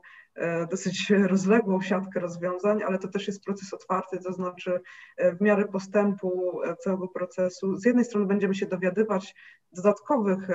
dosyć 0.71 1.09
rozległą 1.09 1.81
siatkę 1.81 2.19
rozwiązań, 2.19 2.83
ale 2.83 2.99
to 2.99 3.07
też 3.07 3.27
jest 3.27 3.43
proces 3.43 3.73
otwarty, 3.73 4.19
to 4.19 4.33
znaczy 4.33 4.79
w 5.17 5.41
miarę 5.41 5.65
postępu 5.65 6.59
całego 6.83 7.07
procesu 7.07 7.77
z 7.77 7.85
jednej 7.85 8.05
strony 8.05 8.27
będziemy 8.27 8.55
się 8.55 8.65
dowiadywać 8.65 9.35
dodatkowych 9.71 10.47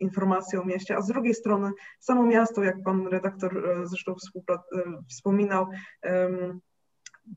informacje 0.00 0.60
o 0.60 0.64
mieście, 0.64 0.96
a 0.96 1.00
z 1.00 1.06
drugiej 1.06 1.34
strony 1.34 1.70
samo 2.00 2.26
miasto, 2.26 2.64
jak 2.64 2.82
pan 2.82 3.06
redaktor 3.06 3.68
e, 3.68 3.86
zresztą 3.86 4.12
e, 4.12 4.58
wspominał, 5.08 5.66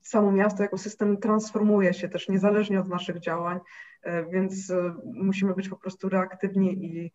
samo 0.03 0.31
miasto 0.31 0.63
jako 0.63 0.77
system 0.77 1.17
transformuje 1.17 1.93
się 1.93 2.09
też 2.09 2.29
niezależnie 2.29 2.79
od 2.79 2.87
naszych 2.87 3.19
działań, 3.19 3.59
e, 4.03 4.25
więc 4.25 4.73
musimy 5.03 5.53
być 5.53 5.69
po 5.69 5.77
prostu 5.77 6.09
reaktywni 6.09 6.85
i, 6.85 7.11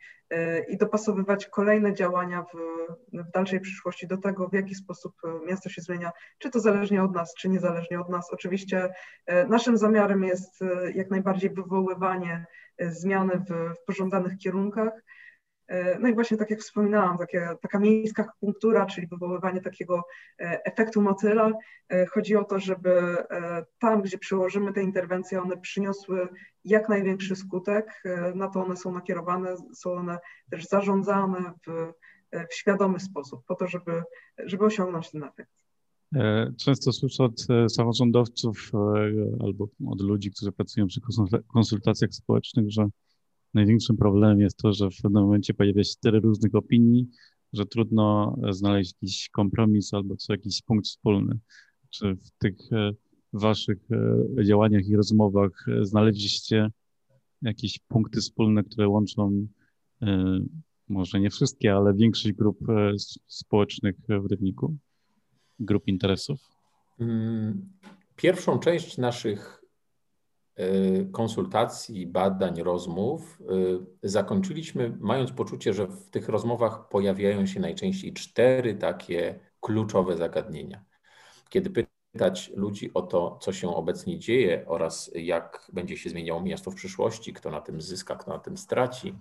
i 0.68 0.76
dopasowywać 0.76 1.46
kolejne 1.46 1.94
działania 1.94 2.42
w, 2.42 2.56
w 3.12 3.30
dalszej 3.30 3.60
przyszłości 3.60 4.06
do 4.06 4.16
tego, 4.16 4.48
w 4.48 4.54
jaki 4.54 4.74
sposób 4.74 5.14
miasto 5.46 5.68
się 5.68 5.82
zmienia, 5.82 6.12
czy 6.38 6.50
to 6.50 6.60
zależnie 6.60 7.02
od 7.02 7.14
nas, 7.14 7.34
czy 7.34 7.48
niezależnie 7.48 8.00
od 8.00 8.08
nas. 8.08 8.32
Oczywiście 8.32 8.92
naszym 9.48 9.76
zamiarem 9.76 10.24
jest 10.24 10.60
jak 10.94 11.10
najbardziej 11.10 11.50
wywoływanie 11.50 12.46
zmiany 12.80 13.32
w, 13.48 13.74
w 13.80 13.84
pożądanych 13.86 14.38
kierunkach, 14.38 14.92
no 16.00 16.08
i 16.08 16.14
właśnie 16.14 16.36
tak 16.36 16.50
jak 16.50 16.60
wspominałam, 16.60 17.18
takie, 17.18 17.48
taka 17.62 17.78
miejska 17.78 18.22
akupunktura, 18.22 18.86
czyli 18.86 19.06
wywoływanie 19.06 19.60
takiego 19.60 20.02
e, 20.40 20.64
efektu 20.64 21.02
motyla. 21.02 21.50
E, 21.88 22.06
chodzi 22.06 22.36
o 22.36 22.44
to, 22.44 22.58
żeby 22.58 23.16
tam, 23.78 24.02
gdzie 24.02 24.18
przyłożymy 24.18 24.72
te 24.72 24.82
interwencje, 24.82 25.42
one 25.42 25.56
przyniosły 25.56 26.28
jak 26.64 26.88
największy 26.88 27.36
skutek. 27.36 28.02
Na 28.34 28.48
to 28.48 28.64
one 28.64 28.76
są 28.76 28.92
nakierowane, 28.92 29.56
są 29.74 29.92
one 29.92 30.18
też 30.50 30.64
zarządzane 30.64 31.52
w, 31.66 31.92
w 32.50 32.54
świadomy 32.54 33.00
sposób, 33.00 33.44
po 33.46 33.54
to, 33.54 33.66
żeby, 33.66 34.02
żeby 34.38 34.64
osiągnąć 34.64 35.10
ten 35.10 35.24
efekt. 35.24 35.50
Często 36.56 36.92
słyszę 36.92 37.24
od 37.24 37.46
samorządowców 37.68 38.70
albo 39.40 39.68
od 39.86 40.00
ludzi, 40.00 40.30
którzy 40.30 40.52
pracują 40.52 40.86
przy 40.86 41.00
konsultacjach 41.52 42.10
społecznych, 42.12 42.70
że 42.70 42.88
największym 43.54 43.96
problemem 43.96 44.40
jest 44.40 44.56
to, 44.56 44.72
że 44.72 44.90
w 44.90 45.02
pewnym 45.02 45.22
momencie 45.22 45.54
pojawia 45.54 45.84
się 45.84 45.94
tyle 46.00 46.20
różnych 46.20 46.54
opinii, 46.54 47.08
że 47.52 47.66
trudno 47.66 48.36
znaleźć 48.50 48.92
jakiś 48.92 49.28
kompromis 49.28 49.94
albo 49.94 50.16
co 50.16 50.32
jakiś 50.32 50.62
punkt 50.62 50.86
wspólny. 50.86 51.38
Czy 51.90 52.14
w 52.14 52.30
tych 52.38 52.72
e, 52.72 52.90
waszych 53.32 53.78
e, 54.38 54.44
działaniach 54.44 54.86
i 54.86 54.96
rozmowach 54.96 55.66
e, 55.68 55.84
znaleźliście 55.84 56.68
jakieś 57.42 57.78
punkty 57.88 58.20
wspólne, 58.20 58.64
które 58.64 58.88
łączą 58.88 59.46
może 60.88 61.20
nie 61.20 61.30
wszystkie, 61.30 61.74
ale 61.74 61.94
większość 61.94 62.34
grup 62.34 62.58
społecznych 63.26 63.96
w 64.08 64.26
Rybniku, 64.30 64.76
grup 65.58 65.88
interesów? 65.88 66.40
Mm, 67.00 67.72
pierwszą 68.16 68.58
część 68.58 68.98
naszych 68.98 69.63
konsultacji, 71.12 72.06
badań, 72.06 72.62
rozmów 72.62 73.38
y, 74.02 74.08
zakończyliśmy 74.08 74.96
mając 75.00 75.32
poczucie, 75.32 75.74
że 75.74 75.86
w 75.86 76.10
tych 76.10 76.28
rozmowach 76.28 76.88
pojawiają 76.88 77.46
się 77.46 77.60
najczęściej 77.60 78.12
cztery 78.12 78.74
takie 78.74 79.40
kluczowe 79.60 80.16
zagadnienia. 80.16 80.84
Kiedy 81.48 81.70
pytać 81.70 82.52
ludzi 82.54 82.90
o 82.94 83.02
to, 83.02 83.38
co 83.42 83.52
się 83.52 83.74
obecnie 83.74 84.18
dzieje 84.18 84.64
oraz 84.66 85.10
jak 85.14 85.70
będzie 85.72 85.96
się 85.96 86.10
zmieniało 86.10 86.40
miasto 86.40 86.70
w 86.70 86.74
przyszłości, 86.74 87.32
kto 87.32 87.50
na 87.50 87.60
tym 87.60 87.80
zyska, 87.80 88.16
kto 88.16 88.30
na 88.30 88.38
tym 88.38 88.56
straci, 88.56 89.14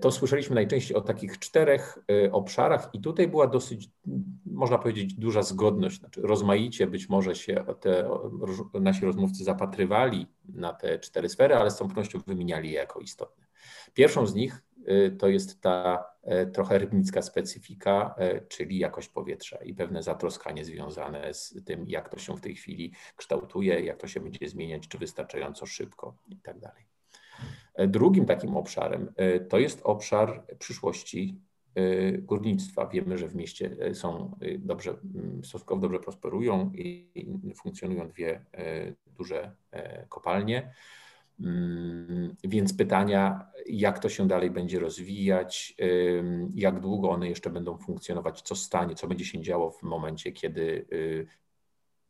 to 0.00 0.10
słyszeliśmy 0.10 0.54
najczęściej 0.54 0.96
o 0.96 1.00
takich 1.00 1.38
czterech 1.38 1.98
e, 2.24 2.32
obszarach 2.32 2.90
i 2.92 3.00
tutaj 3.00 3.28
była 3.28 3.46
dosyć, 3.46 3.90
można 4.46 4.78
powiedzieć, 4.78 5.14
duża 5.14 5.42
zgodność. 5.42 5.98
Znaczy 5.98 6.22
rozmaicie 6.22 6.86
być 6.86 7.08
może 7.08 7.34
się 7.34 7.64
te, 7.80 8.10
nasi 8.80 9.04
rozmówcy 9.06 9.44
zapatrywali 9.44 10.26
na 10.48 10.72
te 10.72 10.98
cztery 10.98 11.28
sfery, 11.28 11.54
ale 11.54 11.70
z 11.70 11.76
całą 11.76 11.88
pewnością 11.88 12.20
wymieniali 12.26 12.68
je 12.70 12.74
jako 12.74 13.00
istotne. 13.00 13.46
Pierwszą 13.94 14.26
z 14.26 14.34
nich 14.34 14.62
Y, 14.88 15.16
to 15.18 15.28
jest 15.28 15.60
ta 15.60 16.04
e, 16.22 16.46
trochę 16.46 16.78
rybnicka 16.78 17.22
specyfika, 17.22 18.14
e, 18.18 18.40
czyli 18.40 18.78
jakość 18.78 19.08
powietrza 19.08 19.56
i 19.56 19.74
pewne 19.74 20.02
zatroskanie 20.02 20.64
związane 20.64 21.34
z 21.34 21.54
tym, 21.64 21.84
jak 21.88 22.08
to 22.08 22.18
się 22.18 22.36
w 22.36 22.40
tej 22.40 22.54
chwili 22.54 22.92
kształtuje, 23.16 23.80
jak 23.80 24.00
to 24.00 24.08
się 24.08 24.20
będzie 24.20 24.48
zmieniać, 24.48 24.88
czy 24.88 24.98
wystarczająco 24.98 25.66
szybko 25.66 26.16
i 26.28 26.36
tak 26.36 26.58
dalej. 26.58 26.91
E, 27.74 27.86
drugim 27.86 28.26
takim 28.26 28.56
obszarem 28.56 29.12
to 29.48 29.58
jest 29.58 29.80
obszar 29.84 30.44
przyszłości 30.58 31.40
górnictwa. 32.18 32.86
Wiemy, 32.86 33.18
że 33.18 33.28
w 33.28 33.34
mieście 33.34 33.76
są 33.94 34.36
dobrze, 34.58 34.90
mm, 34.90 35.44
stosunkowo 35.44 35.80
dobrze 35.80 35.98
prosperują 35.98 36.72
i 36.74 37.10
funkcjonują 37.56 38.08
dwie 38.08 38.44
duże 39.06 39.56
kopalnie. 40.08 40.72
Mm, 41.40 42.36
więc 42.44 42.76
pytania, 42.76 43.46
jak 43.66 43.98
to 43.98 44.08
się 44.08 44.28
dalej 44.28 44.50
będzie 44.50 44.78
rozwijać, 44.78 45.76
jak 46.54 46.80
długo 46.80 47.10
one 47.10 47.28
jeszcze 47.28 47.50
będą 47.50 47.78
funkcjonować, 47.78 48.42
co 48.42 48.56
stanie, 48.56 48.94
co 48.94 49.08
będzie 49.08 49.24
się 49.24 49.40
działo 49.40 49.70
w 49.70 49.82
momencie, 49.82 50.32
kiedy 50.32 50.86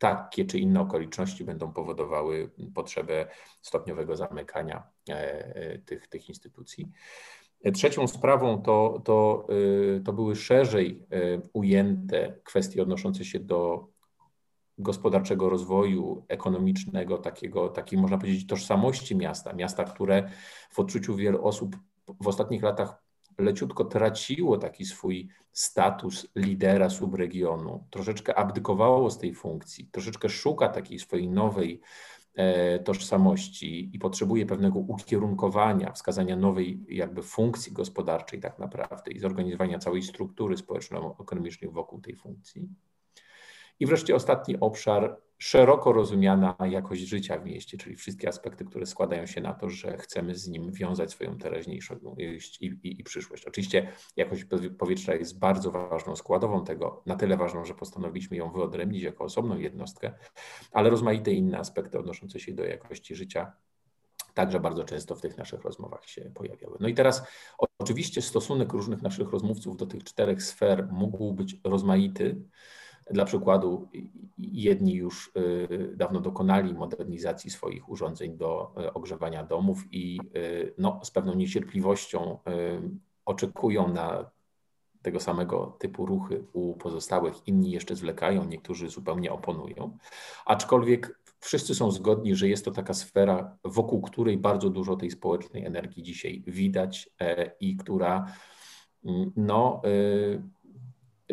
takie 0.03 0.45
czy 0.45 0.59
inne 0.59 0.81
okoliczności 0.81 1.43
będą 1.43 1.73
powodowały 1.73 2.51
potrzebę 2.75 3.27
stopniowego 3.61 4.15
zamykania 4.15 4.83
e, 5.09 5.13
e, 5.55 5.79
tych, 5.79 6.07
tych 6.07 6.29
instytucji. 6.29 6.91
Trzecią 7.73 8.07
sprawą 8.07 8.61
to, 8.61 9.01
to, 9.05 9.47
y, 9.97 10.01
to 10.05 10.13
były 10.13 10.35
szerzej 10.35 11.05
e, 11.11 11.17
ujęte 11.53 12.33
kwestie 12.43 12.81
odnoszące 12.81 13.25
się 13.25 13.39
do 13.39 13.87
gospodarczego 14.77 15.49
rozwoju, 15.49 16.25
ekonomicznego, 16.27 17.17
takiego, 17.17 17.69
takiej 17.69 17.99
można 17.99 18.17
powiedzieć 18.17 18.47
tożsamości 18.47 19.15
miasta. 19.15 19.53
Miasta, 19.53 19.83
które 19.83 20.29
w 20.71 20.79
odczuciu 20.79 21.15
wielu 21.15 21.45
osób 21.45 21.75
w 22.21 22.27
ostatnich 22.27 22.63
latach 22.63 23.02
leciutko 23.37 23.85
traciło 23.85 24.57
taki 24.57 24.85
swój 24.85 25.29
status 25.51 26.27
lidera 26.35 26.89
subregionu, 26.89 27.83
troszeczkę 27.89 28.35
abdykowało 28.35 29.11
z 29.11 29.17
tej 29.17 29.33
funkcji, 29.33 29.89
troszeczkę 29.91 30.29
szuka 30.29 30.69
takiej 30.69 30.99
swojej 30.99 31.29
nowej 31.29 31.81
e, 32.35 32.79
tożsamości 32.79 33.95
i 33.95 33.99
potrzebuje 33.99 34.45
pewnego 34.45 34.79
ukierunkowania, 34.79 35.91
wskazania 35.91 36.35
nowej 36.35 36.85
jakby 36.89 37.23
funkcji 37.23 37.71
gospodarczej 37.71 38.39
tak 38.39 38.59
naprawdę 38.59 39.11
i 39.11 39.19
zorganizowania 39.19 39.79
całej 39.79 40.01
struktury 40.01 40.57
społeczno-ekonomicznej 40.57 41.71
wokół 41.71 42.01
tej 42.01 42.15
funkcji. 42.15 42.69
I 43.79 43.85
wreszcie 43.85 44.15
ostatni 44.15 44.59
obszar, 44.59 45.17
szeroko 45.43 45.93
rozumiana 45.93 46.55
jakość 46.69 47.01
życia 47.01 47.37
w 47.37 47.45
mieście, 47.45 47.77
czyli 47.77 47.95
wszystkie 47.95 48.27
aspekty, 48.27 48.65
które 48.65 48.85
składają 48.85 49.25
się 49.25 49.41
na 49.41 49.53
to, 49.53 49.69
że 49.69 49.97
chcemy 49.97 50.35
z 50.35 50.47
nim 50.47 50.71
wiązać 50.71 51.11
swoją 51.11 51.37
teraźniejszość 51.37 52.01
i, 52.61 52.65
i, 52.65 52.99
i 52.99 53.03
przyszłość. 53.03 53.45
Oczywiście 53.45 53.91
jakość 54.15 54.45
powietrza 54.77 55.15
jest 55.15 55.39
bardzo 55.39 55.71
ważną 55.71 56.15
składową 56.15 56.63
tego, 56.63 57.03
na 57.05 57.15
tyle 57.15 57.37
ważną, 57.37 57.65
że 57.65 57.73
postanowiliśmy 57.73 58.37
ją 58.37 58.51
wyodrębnić 58.51 59.03
jako 59.03 59.23
osobną 59.23 59.57
jednostkę, 59.57 60.13
ale 60.71 60.89
rozmaite 60.89 61.31
inne 61.31 61.59
aspekty 61.59 61.99
odnoszące 61.99 62.39
się 62.39 62.53
do 62.53 62.65
jakości 62.65 63.15
życia 63.15 63.51
także 64.33 64.59
bardzo 64.59 64.83
często 64.83 65.15
w 65.15 65.21
tych 65.21 65.37
naszych 65.37 65.61
rozmowach 65.61 66.05
się 66.05 66.31
pojawiały. 66.35 66.77
No 66.79 66.87
i 66.87 66.93
teraz 66.93 67.23
oczywiście 67.79 68.21
stosunek 68.21 68.73
różnych 68.73 69.01
naszych 69.01 69.29
rozmówców 69.29 69.77
do 69.77 69.85
tych 69.85 70.03
czterech 70.03 70.43
sfer 70.43 70.87
mógł 70.91 71.33
być 71.33 71.57
rozmaity. 71.63 72.41
Dla 73.11 73.25
przykładu, 73.25 73.87
jedni 74.37 74.93
już 74.93 75.31
y, 75.37 75.93
dawno 75.95 76.19
dokonali 76.19 76.73
modernizacji 76.73 77.51
swoich 77.51 77.89
urządzeń 77.89 78.37
do 78.37 78.73
y, 78.77 78.93
ogrzewania 78.93 79.43
domów 79.43 79.83
i 79.91 80.19
y, 80.35 80.73
no, 80.77 80.99
z 81.03 81.11
pewną 81.11 81.35
niecierpliwością 81.35 82.37
oczekują 83.25 83.87
na 83.87 84.31
tego 85.01 85.19
samego 85.19 85.77
typu 85.79 86.05
ruchy 86.05 86.43
u 86.53 86.73
pozostałych. 86.73 87.47
Inni 87.47 87.71
jeszcze 87.71 87.95
zwlekają, 87.95 88.45
niektórzy 88.45 88.89
zupełnie 88.89 89.31
oponują. 89.31 89.97
Aczkolwiek 90.45 91.19
wszyscy 91.39 91.75
są 91.75 91.91
zgodni, 91.91 92.35
że 92.35 92.47
jest 92.47 92.65
to 92.65 92.71
taka 92.71 92.93
sfera, 92.93 93.57
wokół 93.63 94.01
której 94.01 94.37
bardzo 94.37 94.69
dużo 94.69 94.95
tej 94.95 95.11
społecznej 95.11 95.65
energii 95.65 96.03
dzisiaj 96.03 96.43
widać 96.47 97.09
e, 97.21 97.51
i 97.59 97.77
która 97.77 98.25
mm, 99.05 99.31
no, 99.35 99.81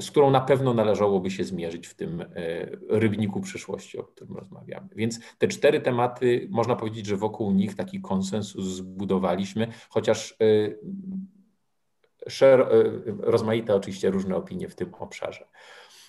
z 0.01 0.11
którą 0.11 0.31
na 0.31 0.41
pewno 0.41 0.75
należałoby 0.75 1.31
się 1.31 1.45
zmierzyć 1.45 1.87
w 1.87 1.95
tym 1.95 2.21
e, 2.21 2.27
rybniku 2.89 3.41
przyszłości, 3.41 3.99
o 3.99 4.05
którym 4.05 4.37
rozmawiamy. 4.37 4.89
Więc 4.97 5.21
te 5.39 5.49
cztery 5.49 5.81
tematy, 5.81 6.49
można 6.51 6.77
powiedzieć, 6.77 7.07
że 7.07 7.17
wokół 7.17 7.53
nich 7.53 7.75
taki 7.75 8.01
konsensus 8.01 8.65
zbudowaliśmy, 8.65 9.69
chociaż 9.89 10.37
e, 10.41 10.45
e, 12.43 12.57
rozmaite 13.19 13.75
oczywiście 13.75 14.11
różne 14.11 14.37
opinie 14.37 14.69
w 14.69 14.75
tym 14.75 14.95
obszarze. 14.95 15.47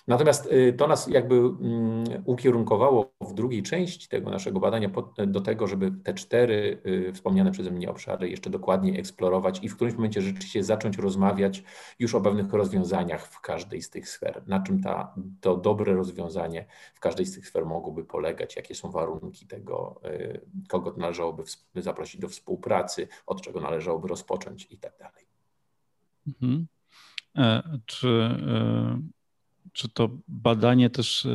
Natomiast 0.07 0.51
y, 0.51 0.73
to 0.73 0.87
nas 0.87 1.07
jakby 1.07 1.35
mm, 1.35 2.03
ukierunkowało 2.25 3.13
w 3.21 3.33
drugiej 3.33 3.63
części 3.63 4.07
tego 4.07 4.31
naszego 4.31 4.59
badania 4.59 4.89
do 5.27 5.41
tego, 5.41 5.67
żeby 5.67 5.91
te 6.03 6.13
cztery 6.13 6.81
y, 6.85 7.13
wspomniane 7.13 7.51
przeze 7.51 7.71
mnie 7.71 7.89
obszary 7.89 8.29
jeszcze 8.29 8.49
dokładniej 8.49 8.99
eksplorować 8.99 9.63
i 9.63 9.69
w 9.69 9.75
którymś 9.75 9.95
momencie 9.95 10.21
rzeczywiście 10.21 10.63
zacząć 10.63 10.97
rozmawiać 10.97 11.63
już 11.99 12.15
o 12.15 12.21
pewnych 12.21 12.53
rozwiązaniach 12.53 13.27
w 13.27 13.41
każdej 13.41 13.81
z 13.81 13.89
tych 13.89 14.09
sfer. 14.09 14.43
Na 14.47 14.59
czym 14.59 14.83
ta, 14.83 15.15
to 15.41 15.57
dobre 15.57 15.93
rozwiązanie 15.93 16.65
w 16.93 16.99
każdej 16.99 17.25
z 17.25 17.35
tych 17.35 17.47
sfer 17.47 17.65
mogłoby 17.65 18.03
polegać, 18.03 18.55
jakie 18.55 18.75
są 18.75 18.91
warunki 18.91 19.47
tego, 19.47 20.01
y, 20.05 20.41
kogo 20.67 20.93
należałoby 20.97 21.43
zaprosić 21.75 22.21
do 22.21 22.27
współpracy, 22.27 23.07
od 23.25 23.41
czego 23.41 23.61
należałoby 23.61 24.07
rozpocząć 24.07 24.67
i 24.71 24.77
tak 24.77 24.97
dalej. 24.99 25.25
Mhm. 26.27 26.67
E, 27.37 27.79
czy 27.85 28.29
czy 29.73 29.89
to 29.89 30.17
badanie 30.27 30.89
też 30.89 31.27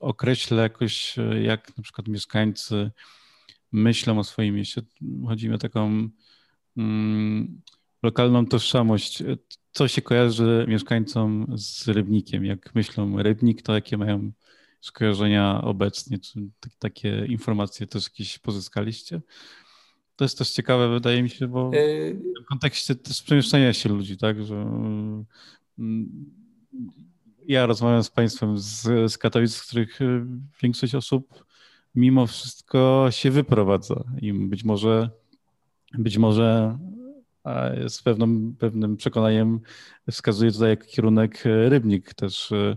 określa 0.00 0.62
jakoś, 0.62 1.16
jak 1.42 1.76
na 1.76 1.82
przykład 1.82 2.08
mieszkańcy 2.08 2.90
myślą 3.72 4.18
o 4.18 4.24
swoim 4.24 4.54
mieście? 4.54 4.82
Chodzi 5.26 5.48
mi 5.48 5.54
o 5.54 5.58
taką 5.58 6.08
lokalną 8.02 8.46
tożsamość. 8.46 9.22
Co 9.72 9.88
się 9.88 10.02
kojarzy 10.02 10.64
mieszkańcom 10.68 11.46
z 11.54 11.88
Rybnikiem? 11.88 12.44
Jak 12.44 12.74
myślą 12.74 13.22
Rybnik, 13.22 13.62
to 13.62 13.74
jakie 13.74 13.96
mają 13.96 14.32
skojarzenia 14.80 15.60
obecnie? 15.62 16.18
Czy 16.18 16.50
takie 16.78 17.26
informacje 17.28 17.86
też 17.86 18.04
jakieś 18.04 18.38
pozyskaliście? 18.38 19.20
To 20.16 20.24
jest 20.24 20.38
też 20.38 20.50
ciekawe, 20.50 20.88
wydaje 20.88 21.22
mi 21.22 21.30
się, 21.30 21.48
bo 21.48 21.70
w 22.42 22.46
kontekście 22.48 22.94
też 22.94 23.22
przemieszczania 23.22 23.72
się 23.72 23.88
ludzi, 23.88 24.16
tak, 24.16 24.44
że 24.44 24.66
ja 27.46 27.66
rozmawiam 27.66 28.04
z 28.04 28.10
Państwem 28.10 28.58
z, 28.58 28.82
z 29.12 29.18
Katowic, 29.18 29.54
z 29.54 29.62
których 29.62 30.00
y, 30.00 30.26
większość 30.62 30.94
osób 30.94 31.44
mimo 31.94 32.26
wszystko 32.26 33.06
się 33.10 33.30
wyprowadza. 33.30 34.04
I 34.20 34.32
być 34.32 34.64
może, 34.64 35.10
być 35.98 36.18
może 36.18 36.78
z 37.88 38.02
pewnym, 38.02 38.56
pewnym 38.58 38.96
przekonaniem 38.96 39.60
wskazuje 40.10 40.52
tutaj 40.52 40.70
jako 40.70 40.86
kierunek 40.86 41.42
rybnik 41.44 42.14
też 42.14 42.52
y, 42.52 42.76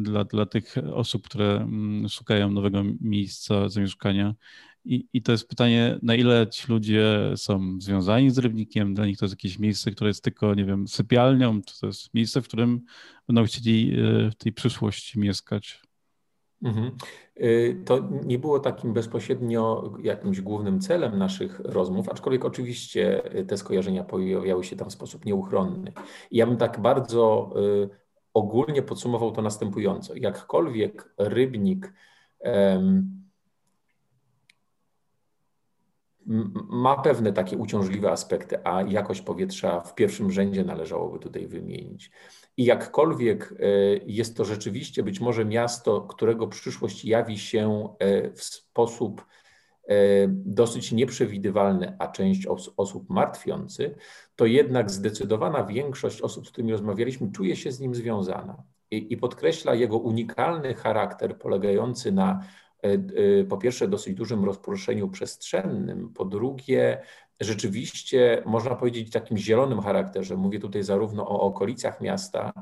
dla, 0.00 0.24
dla 0.24 0.46
tych 0.46 0.74
osób, 0.92 1.24
które 1.24 1.56
mm, 1.56 2.08
szukają 2.08 2.50
nowego 2.50 2.82
miejsca 3.00 3.68
zamieszkania 3.68 4.34
i, 4.88 5.08
I 5.12 5.22
to 5.22 5.32
jest 5.32 5.48
pytanie, 5.48 5.98
na 6.02 6.14
ile 6.14 6.46
ci 6.46 6.72
ludzie 6.72 7.32
są 7.36 7.80
związani 7.80 8.30
z 8.30 8.38
rybnikiem, 8.38 8.94
dla 8.94 9.06
nich 9.06 9.18
to 9.18 9.24
jest 9.24 9.32
jakieś 9.32 9.58
miejsce, 9.58 9.90
które 9.90 10.10
jest 10.10 10.24
tylko, 10.24 10.54
nie 10.54 10.64
wiem, 10.64 10.88
sypialnią, 10.88 11.62
czy 11.62 11.80
to 11.80 11.86
jest 11.86 12.14
miejsce, 12.14 12.42
w 12.42 12.48
którym 12.48 12.80
będą 13.26 13.44
chcieli 13.44 14.00
e, 14.00 14.30
w 14.30 14.34
tej 14.34 14.52
przyszłości 14.52 15.20
mieszkać. 15.20 15.82
Mhm. 16.62 16.90
E, 17.36 17.74
to 17.84 18.08
nie 18.24 18.38
było 18.38 18.60
takim 18.60 18.92
bezpośrednio 18.92 19.92
jakimś 20.02 20.40
głównym 20.40 20.80
celem 20.80 21.18
naszych 21.18 21.60
rozmów, 21.60 22.08
aczkolwiek 22.08 22.44
oczywiście 22.44 23.22
te 23.48 23.56
skojarzenia 23.56 24.04
pojawiały 24.04 24.64
się 24.64 24.76
tam 24.76 24.90
w 24.90 24.92
sposób 24.92 25.24
nieuchronny. 25.24 25.92
I 26.30 26.36
ja 26.36 26.46
bym 26.46 26.56
tak 26.56 26.80
bardzo 26.80 27.50
e, 27.56 27.88
ogólnie 28.34 28.82
podsumował 28.82 29.32
to 29.32 29.42
następująco. 29.42 30.14
Jakkolwiek 30.16 31.14
rybnik 31.18 31.92
ma 36.68 36.96
pewne 36.96 37.32
takie 37.32 37.56
uciążliwe 37.56 38.10
aspekty, 38.10 38.58
a 38.64 38.82
jakość 38.82 39.20
powietrza 39.20 39.80
w 39.80 39.94
pierwszym 39.94 40.30
rzędzie 40.30 40.64
należałoby 40.64 41.18
tutaj 41.18 41.46
wymienić. 41.46 42.10
I 42.56 42.64
jakkolwiek 42.64 43.54
e, 43.60 43.66
jest 44.06 44.36
to 44.36 44.44
rzeczywiście 44.44 45.02
być 45.02 45.20
może 45.20 45.44
miasto, 45.44 46.00
którego 46.00 46.46
przyszłość 46.46 47.04
jawi 47.04 47.38
się 47.38 47.88
e, 47.98 48.30
w 48.30 48.42
sposób 48.42 49.26
e, 49.88 49.94
dosyć 50.28 50.92
nieprzewidywalny, 50.92 51.96
a 51.98 52.08
część 52.08 52.46
osób 52.76 53.10
martwiący, 53.10 53.94
to 54.36 54.46
jednak 54.46 54.90
zdecydowana 54.90 55.64
większość 55.64 56.20
osób, 56.20 56.46
z 56.46 56.50
którymi 56.50 56.72
rozmawialiśmy, 56.72 57.32
czuje 57.32 57.56
się 57.56 57.72
z 57.72 57.80
nim 57.80 57.94
związana 57.94 58.62
i, 58.90 59.12
i 59.12 59.16
podkreśla 59.16 59.74
jego 59.74 59.98
unikalny 59.98 60.74
charakter 60.74 61.38
polegający 61.38 62.12
na 62.12 62.44
po 63.48 63.56
pierwsze 63.56 63.88
dosyć 63.88 64.14
dużym 64.14 64.44
rozproszeniu 64.44 65.08
przestrzennym, 65.08 66.12
po 66.14 66.24
drugie 66.24 67.02
rzeczywiście 67.40 68.42
można 68.46 68.74
powiedzieć 68.74 69.10
takim 69.10 69.36
zielonym 69.36 69.80
charakterze. 69.80 70.36
Mówię 70.36 70.58
tutaj 70.58 70.82
zarówno 70.82 71.28
o 71.28 71.40
okolicach 71.40 72.00
miasta, 72.00 72.52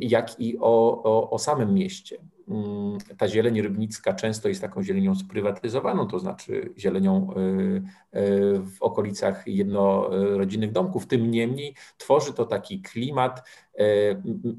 jak 0.00 0.40
i 0.40 0.58
o, 0.58 1.02
o, 1.02 1.30
o 1.30 1.38
samym 1.38 1.74
mieście. 1.74 2.18
Mm, 2.48 2.98
ta 3.18 3.28
zieleń 3.28 3.62
rybnicka 3.62 4.12
często 4.14 4.48
jest 4.48 4.60
taką 4.60 4.82
zielenią 4.82 5.14
sprywatyzowaną, 5.14 6.06
to 6.06 6.18
znaczy 6.18 6.72
zielenią 6.78 7.30
y, 7.30 8.18
y, 8.18 8.60
w 8.60 8.76
okolicach 8.80 9.46
jednorodzinnych 9.46 10.72
domków. 10.72 11.06
Tym 11.06 11.30
niemniej 11.30 11.74
tworzy 11.98 12.32
to 12.32 12.44
taki 12.44 12.82
klimat 12.82 13.48
y, 13.80 13.82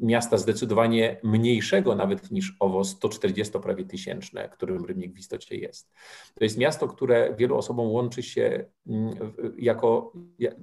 miasta 0.01 0.37
zdecydowanie 0.37 1.19
mniejszego 1.23 1.95
nawet 1.95 2.31
niż 2.31 2.55
owo 2.59 2.83
140 2.83 3.59
prawie 3.59 3.85
tysięczne, 3.85 4.49
którym 4.49 4.85
Rybnik 4.85 5.13
w 5.13 5.19
istocie 5.19 5.55
jest. 5.55 5.91
To 6.35 6.43
jest 6.43 6.57
miasto, 6.57 6.87
które 6.87 7.35
wielu 7.37 7.57
osobom 7.57 7.87
łączy 7.87 8.23
się 8.23 8.65
mm, 8.87 9.15
jako, 9.57 10.13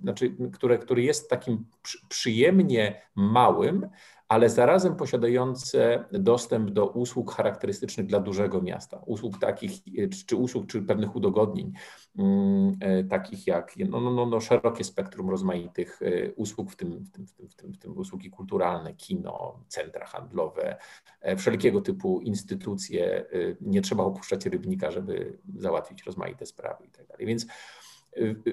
znaczy, 0.03 0.35
które, 0.53 0.79
które 0.79 1.03
jest 1.03 1.31
takim 1.31 1.65
przyjemnie 2.09 3.03
małym, 3.15 3.89
ale 4.29 4.51
zarazem 4.51 4.97
posiadające 4.97 6.05
dostęp 6.13 6.71
do 6.71 6.87
usług 6.87 7.33
charakterystycznych 7.33 8.07
dla 8.07 8.21
dużego 8.21 8.63
miasta, 8.63 9.03
usług 9.07 9.39
takich, 9.39 9.73
czy 10.27 10.37
usług, 10.37 10.67
czy 10.67 10.83
pewnych 10.83 11.17
udogodnień, 11.17 11.73
mm, 12.19 12.73
e, 12.81 13.05
takich 13.05 13.47
jak 13.47 13.77
no, 13.89 14.01
no, 14.01 14.11
no, 14.11 14.27
no 14.27 14.41
szerokie 14.41 14.85
spektrum 14.85 15.31
rozmaitych 15.31 16.01
e, 16.03 16.33
usług, 16.33 16.71
w 16.71 16.77
tym, 16.77 17.05
w, 17.05 17.11
tym, 17.11 17.27
w, 17.27 17.33
tym, 17.33 17.49
w, 17.49 17.55
tym, 17.55 17.73
w 17.73 17.79
tym 17.79 17.99
usługi 17.99 18.31
kulturalne, 18.31 18.95
kino, 18.95 19.61
centra 19.69 20.07
handlowe, 20.07 20.77
e, 21.21 21.37
wszelkiego 21.37 21.81
typu 21.81 22.21
instytucje. 22.21 23.25
Nie 23.61 23.83
trzeba 23.83 24.05
opuszczać 24.05 24.47
rybnika, 24.47 24.91
żeby 24.91 25.39
załatwić 25.57 26.03
rozmaite 26.03 26.47
sprawy 26.47 26.85
i 26.85 26.91
tak. 26.91 27.05
Więc 27.19 27.47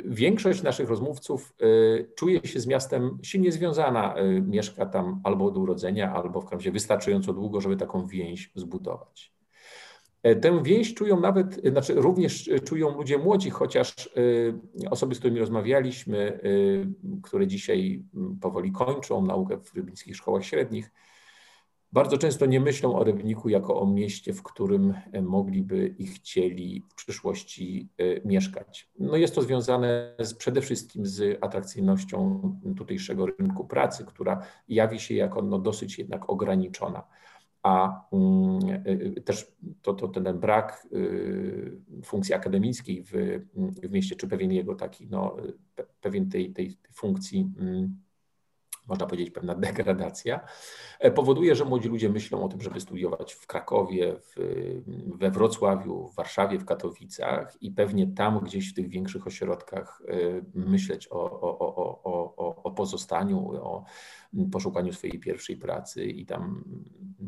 Większość 0.06 0.63
naszych 0.63 0.89
rozmówców 0.89 1.54
y, 1.62 2.10
czuje 2.15 2.39
się 2.43 2.60
z 2.60 2.67
miastem 2.67 3.17
silnie 3.21 3.52
związana, 3.52 4.15
y, 4.19 4.41
mieszka 4.41 4.86
tam 4.86 5.21
albo 5.24 5.45
od 5.45 5.58
urodzenia, 5.58 6.13
albo 6.13 6.41
w 6.41 6.45
każdym 6.45 6.74
wystarczająco 6.74 7.34
długo, 7.34 7.62
żeby 7.62 7.78
taką 7.78 8.08
więź 8.08 8.52
zbudować. 8.56 9.34
E, 10.24 10.36
tę 10.36 10.63
więź 10.63 10.93
czują 10.93 11.19
nawet, 11.19 11.62
znaczy 11.71 11.93
również 11.93 12.50
czują 12.65 12.97
ludzie 12.97 13.17
młodzi, 13.17 13.50
chociaż 13.50 14.10
y, 14.17 14.89
osoby, 14.89 15.15
z 15.15 15.19
którymi 15.19 15.39
rozmawialiśmy, 15.39 16.39
które 17.24 17.47
dzisiaj 17.47 18.04
mm, 18.15 18.39
powoli 18.39 18.71
kończą 18.71 19.26
naukę 19.26 19.58
w 19.58 19.74
rybnickich 19.76 20.15
szkołach 20.15 20.45
średnich, 20.45 20.91
bardzo 21.91 22.17
często 22.17 22.45
nie 22.45 22.60
myślą 22.60 22.95
o 22.95 23.04
Rybniku 23.04 23.49
jako 23.49 23.82
o 23.82 23.88
mieście, 23.88 24.34
w 24.34 24.43
którym 24.43 24.93
e, 25.12 25.21
mogliby 25.21 25.95
i 25.97 26.08
chcieli 26.08 26.86
w 26.89 26.95
przyszłości 26.95 27.89
e, 27.97 28.27
mieszkać. 28.27 28.89
No 28.99 29.17
jest 29.17 29.36
to 29.36 29.41
związane 29.41 30.15
z, 30.19 30.34
przede 30.34 30.62
wszystkim 30.62 31.06
z 31.06 31.38
atrakcyjnością 31.41 32.41
tutejszego 32.77 33.25
rynku 33.25 33.65
pracy, 33.65 34.06
która 34.06 34.41
jawi 34.67 34.99
się 34.99 35.15
jako 35.15 35.41
no, 35.41 35.60
dosyć 35.60 35.99
jednak 35.99 36.30
ograniczona. 36.30 37.04
A 37.63 38.06
mm, 38.12 38.60
e, 38.86 39.21
też 39.21 39.51
to, 39.82 39.93
to 39.93 40.08
ten 40.08 40.39
brak 40.39 40.88
funkcji 42.06 42.34
akademickiej 42.36 43.04
w, 43.04 43.12
w 43.56 43.91
mieście, 43.91 44.15
czy 44.15 44.27
pewien 44.27 44.51
jego 44.51 44.75
taki, 44.75 45.08
no, 45.08 45.38
pewien 46.01 46.30
tej, 46.30 46.54
tej 46.54 46.77
funkcji 46.93 47.49
mm, 47.60 48.01
można 48.91 49.06
powiedzieć, 49.06 49.32
pewna 49.32 49.56
degradacja, 49.56 50.39
e, 50.99 51.12
powoduje, 51.12 51.56
że 51.56 51.65
młodzi 51.65 51.89
ludzie 51.89 52.10
myślą 52.10 52.43
o 52.43 52.47
tym, 52.47 52.62
żeby 52.62 52.80
studiować 52.80 53.34
w 53.34 53.47
Krakowie, 53.47 54.15
w, 54.15 54.36
we 55.15 55.32
Wrocławiu, 55.32 56.08
w 56.08 56.15
Warszawie, 56.15 56.60
w 56.60 56.65
Katowicach 56.65 57.58
i 57.62 57.71
pewnie 57.71 58.08
tam 58.08 58.39
gdzieś 58.39 58.71
w 58.71 58.73
tych 58.73 58.89
większych 58.89 59.27
ośrodkach 59.27 60.01
e, 60.08 60.13
myśleć 60.54 61.08
o, 61.12 61.41
o, 61.41 61.60
o, 61.60 62.01
o, 62.38 62.63
o 62.63 62.71
pozostaniu, 62.71 63.51
o 63.63 63.84
poszukaniu 64.51 64.93
swojej 64.93 65.19
pierwszej 65.19 65.57
pracy 65.57 66.05
i 66.05 66.25
tam 66.25 66.63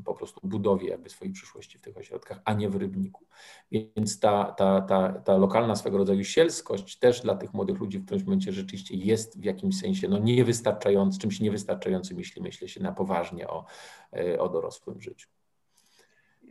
po 0.05 0.13
prostu 0.13 0.47
budowie 0.47 0.89
jakby 0.89 1.09
swojej 1.09 1.33
przyszłości 1.33 1.77
w 1.77 1.81
tych 1.81 1.97
ośrodkach, 1.97 2.41
a 2.45 2.53
nie 2.53 2.69
w 2.69 2.75
Rybniku. 2.75 3.25
Więc 3.71 4.19
ta, 4.19 4.43
ta, 4.57 4.81
ta, 4.81 5.13
ta 5.13 5.37
lokalna 5.37 5.75
swego 5.75 5.97
rodzaju 5.97 6.23
sielskość 6.23 6.99
też 6.99 7.21
dla 7.21 7.35
tych 7.35 7.53
młodych 7.53 7.79
ludzi 7.79 7.99
w 7.99 8.05
którymś 8.05 8.25
momencie 8.25 8.51
rzeczywiście 8.51 8.95
jest 8.95 9.41
w 9.41 9.43
jakimś 9.43 9.79
sensie 9.79 10.07
no, 10.07 10.17
niewystarczający, 10.17 11.19
czymś 11.19 11.39
niewystarczającym, 11.39 12.17
jeśli 12.17 12.41
myśli 12.41 12.69
się 12.69 12.83
na 12.83 12.91
poważnie 12.91 13.47
o, 13.47 13.65
e, 14.13 14.39
o 14.39 14.49
dorosłym 14.49 15.01
życiu. 15.01 15.29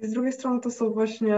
Z 0.03 0.13
drugiej 0.13 0.33
strony 0.33 0.61
to 0.61 0.71
są 0.71 0.91
właśnie 0.91 1.37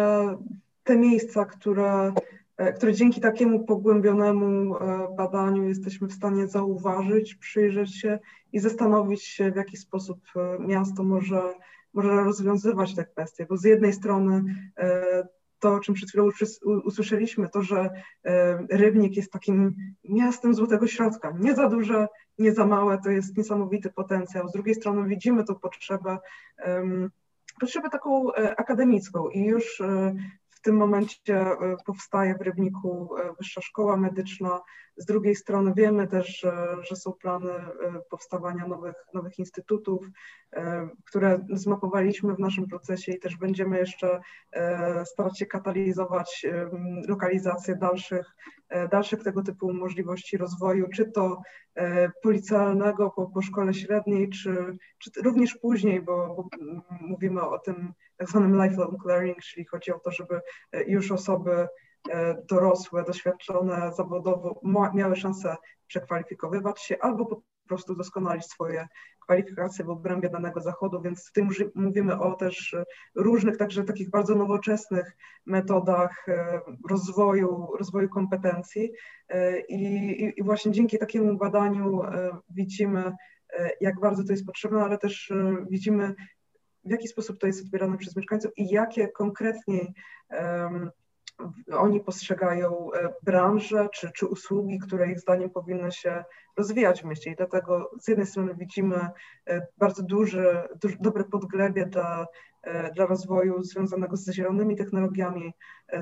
te 0.84 0.96
miejsca, 0.96 1.44
które 1.44 2.12
E, 2.56 2.72
które 2.72 2.92
dzięki 2.92 3.20
takiemu 3.20 3.64
pogłębionemu 3.64 4.76
e, 4.76 5.08
badaniu 5.16 5.68
jesteśmy 5.68 6.08
w 6.08 6.12
stanie 6.12 6.46
zauważyć, 6.46 7.34
przyjrzeć 7.34 7.96
się 7.96 8.18
i 8.52 8.58
zastanowić 8.58 9.24
się, 9.24 9.50
w 9.52 9.56
jaki 9.56 9.76
sposób 9.76 10.20
e, 10.36 10.58
miasto 10.58 11.02
może, 11.02 11.42
może 11.94 12.24
rozwiązywać 12.24 12.94
te 12.94 13.04
kwestie. 13.04 13.46
Bo 13.46 13.56
z 13.56 13.64
jednej 13.64 13.92
strony 13.92 14.44
to, 15.58 15.74
o 15.74 15.80
czym 15.80 15.94
przed 15.94 16.08
chwilą 16.08 16.28
usłyszeliśmy, 16.84 17.48
to, 17.48 17.62
że 17.62 17.90
Rybnik 18.70 19.16
jest 19.16 19.32
takim 19.32 19.74
miastem 20.04 20.54
złotego 20.54 20.86
środka. 20.86 21.34
Nie 21.40 21.54
za 21.54 21.68
duże, 21.68 22.08
nie 22.38 22.52
za 22.52 22.66
małe, 22.66 22.98
to 23.04 23.10
jest 23.10 23.36
niesamowity 23.36 23.90
potencjał. 23.90 24.48
Z 24.48 24.52
drugiej 24.52 24.74
strony 24.74 25.08
widzimy 25.08 25.44
tą 25.44 25.54
potrzebę, 25.54 26.18
potrzebę 27.60 27.90
taką 27.90 28.32
akademicką 28.56 29.28
i 29.28 29.44
już 29.44 29.82
tym 30.64 30.76
momencie 30.76 31.36
e, 31.36 31.76
powstaje 31.86 32.34
w 32.34 32.40
Rybniku 32.40 33.16
e, 33.16 33.34
Wyższa 33.38 33.60
Szkoła 33.62 33.96
Medyczna. 33.96 34.60
Z 34.96 35.04
drugiej 35.04 35.36
strony 35.36 35.72
wiemy 35.76 36.08
też, 36.08 36.40
że, 36.40 36.76
że 36.82 36.96
są 36.96 37.12
plany 37.12 37.50
e, 37.50 37.72
powstawania 38.10 38.66
nowych, 38.66 38.94
nowych 39.14 39.38
instytutów, 39.38 40.06
które 41.06 41.46
zmapowaliśmy 41.52 42.34
w 42.34 42.38
naszym 42.38 42.66
procesie 42.66 43.12
i 43.12 43.18
też 43.18 43.36
będziemy 43.36 43.78
jeszcze 43.78 44.20
starać 45.04 45.38
się 45.38 45.46
katalizować 45.46 46.46
lokalizację 47.08 47.76
dalszych, 47.76 48.26
dalszych 48.90 49.22
tego 49.22 49.42
typu 49.42 49.72
możliwości 49.72 50.36
rozwoju, 50.36 50.86
czy 50.94 51.12
to 51.12 51.42
policjalnego 52.22 53.10
po, 53.10 53.26
po 53.26 53.42
szkole 53.42 53.74
średniej, 53.74 54.28
czy, 54.28 54.76
czy 54.98 55.10
również 55.22 55.54
później, 55.54 56.02
bo, 56.02 56.34
bo 56.34 56.48
mówimy 57.00 57.42
o 57.42 57.58
tym 57.58 57.92
tak 58.16 58.28
zwanym 58.28 58.64
lifelong 58.64 59.04
learning, 59.04 59.38
czyli 59.38 59.66
chodzi 59.66 59.92
o 59.92 59.98
to, 59.98 60.10
żeby 60.10 60.40
e, 60.72 60.84
już 60.84 61.12
osoby 61.12 61.52
e, 61.52 61.68
dorosłe, 62.50 63.04
doświadczone 63.04 63.92
zawodowo 63.96 64.60
miały 64.94 65.16
szansę 65.16 65.56
przekwalifikowywać 65.86 66.82
się 66.82 66.96
albo 67.00 67.26
po 67.26 67.42
prostu 67.68 67.94
doskonalić 67.94 68.44
swoje 68.44 68.88
kwalifikacje 69.20 69.84
w 69.84 69.90
obrębie 69.90 70.28
danego 70.28 70.60
zachodu, 70.60 71.00
więc 71.00 71.28
w 71.28 71.32
tym 71.32 71.48
mówimy 71.74 72.20
o 72.20 72.32
też 72.34 72.76
różnych, 73.14 73.56
także 73.56 73.84
takich 73.84 74.10
bardzo 74.10 74.34
nowoczesnych 74.34 75.16
metodach 75.46 76.28
e, 76.28 76.60
rozwoju, 76.90 77.68
rozwoju 77.78 78.08
kompetencji. 78.08 78.92
I, 79.68 80.32
i 80.36 80.42
właśnie 80.42 80.72
dzięki 80.72 80.98
takiemu 80.98 81.36
badaniu 81.36 82.00
widzimy, 82.50 83.12
jak 83.80 84.00
bardzo 84.00 84.24
to 84.24 84.32
jest 84.32 84.46
potrzebne, 84.46 84.84
ale 84.84 84.98
też 84.98 85.32
widzimy, 85.70 86.14
w 86.84 86.90
jaki 86.90 87.08
sposób 87.08 87.38
to 87.38 87.46
jest 87.46 87.64
odbierane 87.64 87.98
przez 87.98 88.16
mieszkańców 88.16 88.52
i 88.56 88.68
jakie 88.68 89.08
konkretniej 89.08 89.94
um, 90.30 90.90
oni 91.72 92.00
postrzegają 92.00 92.92
e, 92.92 93.14
branże 93.22 93.88
czy, 93.92 94.10
czy 94.12 94.26
usługi, 94.26 94.78
które 94.78 95.10
ich 95.10 95.20
zdaniem 95.20 95.50
powinny 95.50 95.92
się 95.92 96.24
rozwijać 96.56 97.02
w 97.02 97.04
mieście. 97.04 97.30
I 97.30 97.36
dlatego 97.36 97.90
z 98.00 98.08
jednej 98.08 98.26
strony 98.26 98.54
widzimy 98.54 99.08
e, 99.46 99.66
bardzo 99.78 100.02
duże, 100.02 100.68
duże 100.82 100.96
dobre 101.00 101.24
podglebie 101.24 101.86
dla, 101.86 102.26
e, 102.62 102.92
dla 102.92 103.06
rozwoju 103.06 103.62
związanego 103.62 104.16
z 104.16 104.30
zielonymi 104.30 104.76
technologiami, 104.76 105.52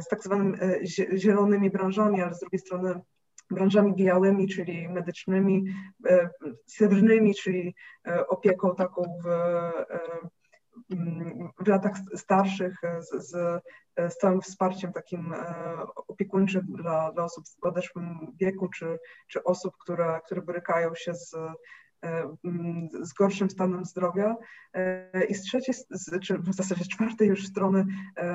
z 0.01 0.09
tak 0.09 0.23
zwanymi 0.23 0.59
zielonymi 1.16 1.71
branżami, 1.71 2.23
ale 2.23 2.35
z 2.35 2.40
drugiej 2.40 2.61
strony 2.61 3.01
branżami 3.51 3.95
białymi, 3.95 4.49
czyli 4.49 4.88
medycznymi, 4.88 5.64
srebrnymi, 6.66 7.35
czyli 7.35 7.75
opieką 8.29 8.75
taką 8.75 9.03
w 9.25 9.29
w 11.59 11.69
latach 11.69 11.93
starszych 12.15 12.75
z, 13.01 13.31
z, 13.31 13.63
z 14.13 14.17
całym 14.17 14.41
wsparciem 14.41 14.93
takim 14.93 15.35
opiekuńczym 16.09 16.67
dla, 16.69 17.13
dla 17.13 17.25
osób 17.25 17.45
w 17.49 17.61
podeszłym 17.61 18.33
wieku, 18.41 18.69
czy, 18.69 18.99
czy 19.29 19.45
osób, 19.45 19.75
które, 19.77 20.21
które 20.25 20.43
borykają 20.43 20.95
się 20.95 21.15
z, 21.15 21.37
z 23.03 23.13
gorszym 23.13 23.51
stanem 23.51 23.85
zdrowia. 23.85 24.37
I 25.29 25.35
z 25.35 25.43
trzeciej, 25.43 25.75
czy 26.23 26.39
w 26.39 26.55
zasadzie 26.55 26.85
czwartej 26.85 27.29
już 27.29 27.47
strony 27.47 27.85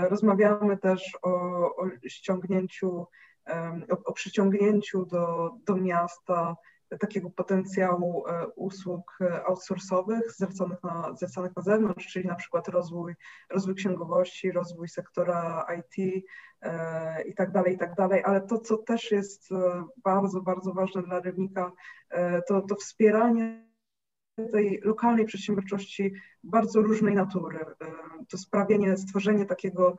rozmawiamy 0.09 0.77
też 0.77 1.17
o, 1.21 1.31
o 1.75 1.89
ściągnięciu, 2.07 3.07
o, 3.91 4.03
o 4.05 4.13
przyciągnięciu 4.13 5.05
do, 5.05 5.51
do 5.65 5.75
miasta 5.75 6.55
takiego 6.99 7.29
potencjału 7.29 8.27
e, 8.27 8.47
usług 8.47 9.17
e, 9.21 9.45
outsourcowych 9.45 10.31
zleconych 10.31 10.83
na, 10.83 11.15
zleconych 11.15 11.55
na 11.55 11.61
zewnątrz, 11.61 12.07
czyli 12.07 12.27
na 12.27 12.35
przykład 12.35 12.67
rozwój, 12.67 13.15
rozwój 13.49 13.75
księgowości, 13.75 14.51
rozwój 14.51 14.87
sektora 14.87 15.65
IT 15.79 16.25
e, 16.61 17.23
i 17.23 17.33
tak 17.33 17.51
dalej, 17.51 17.75
i 17.75 17.77
tak 17.77 17.95
dalej, 17.95 18.23
ale 18.23 18.41
to, 18.41 18.59
co 18.59 18.77
też 18.77 19.11
jest 19.11 19.49
bardzo, 20.03 20.41
bardzo 20.41 20.73
ważne 20.73 21.03
dla 21.03 21.19
Rybnika, 21.19 21.71
to, 22.47 22.61
to 22.61 22.75
wspieranie 22.75 23.67
tej 24.51 24.81
lokalnej 24.83 25.25
przedsiębiorczości 25.25 26.13
bardzo 26.43 26.81
różnej 26.81 27.15
natury. 27.15 27.59
To 28.29 28.37
sprawienie, 28.37 28.97
stworzenie 28.97 29.45
takiego 29.45 29.97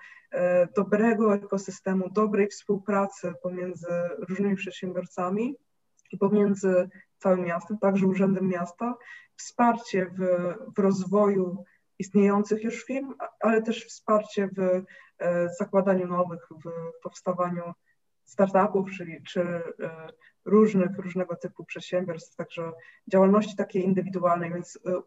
dobrego 0.76 1.34
ekosystemu, 1.34 2.10
dobrej 2.10 2.48
współpracy 2.48 3.32
pomiędzy 3.42 3.86
różnymi 4.28 4.56
przedsiębiorcami, 4.56 5.56
pomiędzy 6.16 6.88
całym 7.18 7.44
miastem, 7.44 7.78
także 7.78 8.06
Urzędem 8.06 8.48
Miasta, 8.48 8.94
wsparcie 9.36 10.06
w, 10.06 10.54
w 10.76 10.78
rozwoju 10.78 11.64
istniejących 11.98 12.64
już 12.64 12.84
firm, 12.84 13.14
ale 13.40 13.62
też 13.62 13.86
wsparcie 13.86 14.48
w 14.56 14.84
e, 15.18 15.48
zakładaniu 15.58 16.06
nowych, 16.06 16.48
w 16.64 17.02
powstawaniu 17.02 17.62
startupów, 18.28 18.90
czyli 18.90 19.22
czy 19.22 19.40
e, 19.40 19.62
różnych, 20.44 20.98
różnego 20.98 21.36
typu 21.36 21.64
przedsiębiorstw, 21.64 22.36
także 22.36 22.72
działalności 23.12 23.56
takiej 23.56 23.84
indywidualnej, 23.84 24.52
więc 24.52 24.78
e, 24.86 25.02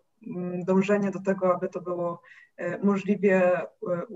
dążenie 0.65 1.11
do 1.11 1.21
tego, 1.21 1.55
aby 1.55 1.69
to 1.69 1.81
było 1.81 2.21
możliwie 2.83 3.61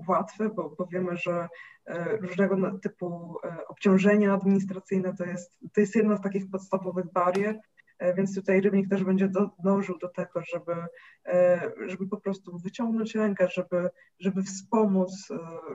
łatwe, 0.07 0.49
bo, 0.49 0.75
bo 0.77 0.85
wiemy, 0.85 1.17
że 1.17 1.47
różnego 2.21 2.79
typu 2.79 3.37
obciążenia 3.67 4.33
administracyjne 4.33 5.15
to 5.15 5.25
jest, 5.25 5.59
to 5.73 5.81
jest 5.81 5.95
jedna 5.95 6.17
z 6.17 6.21
takich 6.21 6.49
podstawowych 6.49 7.11
barier, 7.11 7.59
więc 8.17 8.35
tutaj 8.35 8.61
Rybnik 8.61 8.89
też 8.89 9.03
będzie 9.03 9.29
dążył 9.63 9.97
do 9.97 10.09
tego, 10.09 10.41
żeby, 10.53 10.75
żeby 11.87 12.07
po 12.07 12.17
prostu 12.17 12.57
wyciągnąć 12.57 13.15
rękę, 13.15 13.47
żeby, 13.53 13.89
żeby 14.19 14.43
wspomóc 14.43 15.27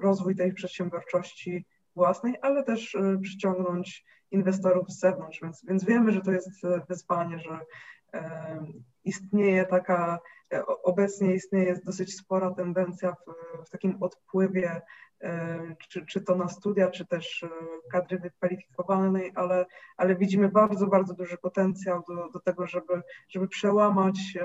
rozwój 0.02 0.36
tej 0.36 0.54
przedsiębiorczości 0.54 1.66
własnej, 1.96 2.34
ale 2.42 2.64
też 2.64 2.96
przyciągnąć 3.22 4.04
inwestorów 4.30 4.90
z 4.90 5.00
zewnątrz, 5.00 5.40
więc, 5.42 5.64
więc 5.68 5.84
wiemy, 5.84 6.12
że 6.12 6.20
to 6.20 6.32
jest 6.32 6.50
wyzwanie, 6.88 7.38
że 7.38 7.60
istnieje 9.04 9.66
taka, 9.66 10.18
obecnie 10.82 11.34
istnieje 11.34 11.80
dosyć 11.84 12.16
spora 12.16 12.50
tendencja 12.54 13.12
w, 13.12 13.24
w 13.66 13.70
takim 13.70 14.02
odpływie, 14.02 14.80
czy, 15.88 16.06
czy 16.06 16.20
to 16.20 16.34
na 16.36 16.48
studia, 16.48 16.90
czy 16.90 17.06
też 17.06 17.44
kadry 17.92 18.18
wykwalifikowanej, 18.18 19.32
ale, 19.34 19.66
ale 19.96 20.16
widzimy 20.16 20.48
bardzo, 20.48 20.86
bardzo 20.86 21.14
duży 21.14 21.38
potencjał 21.38 22.02
do, 22.08 22.28
do 22.28 22.40
tego, 22.40 22.66
żeby, 22.66 23.02
żeby 23.28 23.48
przełamać 23.48 24.38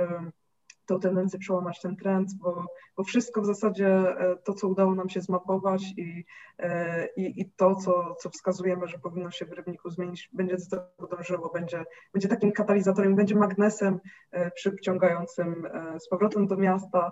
tą 0.85 0.99
tendencję 0.99 1.39
przełamać 1.39 1.81
ten 1.81 1.95
trend, 1.95 2.29
bo, 2.33 2.65
bo 2.97 3.03
wszystko 3.03 3.41
w 3.41 3.45
zasadzie 3.45 3.87
e, 3.87 4.35
to, 4.43 4.53
co 4.53 4.67
udało 4.67 4.95
nam 4.95 5.09
się 5.09 5.21
zmapować 5.21 5.83
i, 5.97 6.25
e, 6.59 7.07
i, 7.17 7.41
i 7.41 7.51
to, 7.55 7.75
co, 7.75 8.15
co 8.15 8.29
wskazujemy, 8.29 8.87
że 8.87 8.99
powinno 8.99 9.31
się 9.31 9.45
w 9.45 9.51
rybniku 9.51 9.89
zmienić, 9.89 10.29
będzie 10.33 10.55
do 10.71 10.77
tego 10.77 11.07
dążyło, 11.15 11.51
będzie, 11.53 11.85
będzie 12.13 12.27
takim 12.27 12.51
katalizatorem, 12.51 13.15
będzie 13.15 13.35
magnesem 13.35 13.99
e, 14.31 14.51
przyciągającym 14.51 15.67
z 15.99 16.07
powrotem 16.09 16.47
do 16.47 16.57
miasta 16.57 17.11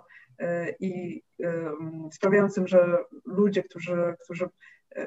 i 0.80 1.22
sprawiającym, 2.12 2.68
że 2.68 2.98
ludzie, 3.24 3.62
którzy, 3.62 4.14
którzy 4.24 4.48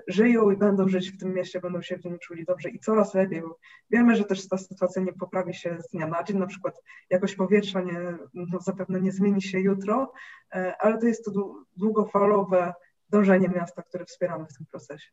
żyją 0.08 0.52
i 0.52 0.58
będą 0.58 0.88
żyć 0.88 1.12
w 1.12 1.18
tym 1.18 1.34
mieście, 1.34 1.62
będą 1.62 1.82
się 1.82 1.98
w 1.98 2.06
nim 2.06 2.20
czuli 2.20 2.46
dobrze 2.46 2.70
i 2.70 2.80
coraz 2.80 3.14
lepiej, 3.14 3.42
bo 3.42 3.58
wiemy, 3.92 4.16
że 4.16 4.24
też 4.24 4.48
ta 4.48 4.58
sytuacja 4.58 5.02
nie 5.02 5.14
poprawi 5.14 5.54
się 5.54 5.78
z 5.82 5.92
dnia 5.92 6.08
na 6.08 6.24
dzień, 6.24 6.38
na 6.38 6.48
przykład 6.48 6.82
jakość 7.10 7.36
powietrza 7.36 7.82
nie, 7.82 8.18
no 8.34 8.60
zapewne 8.60 9.02
nie 9.02 9.12
zmieni 9.12 9.42
się 9.42 9.60
jutro, 9.60 10.14
e, 10.56 10.76
ale 10.80 10.98
to 10.98 11.06
jest 11.06 11.26
to 11.26 11.56
długofalowe 11.78 12.74
dążenie 13.10 13.50
miasta, 13.50 13.82
które 13.82 14.06
wspieramy 14.06 14.46
w 14.46 14.58
tym 14.58 14.66
procesie. 14.66 15.12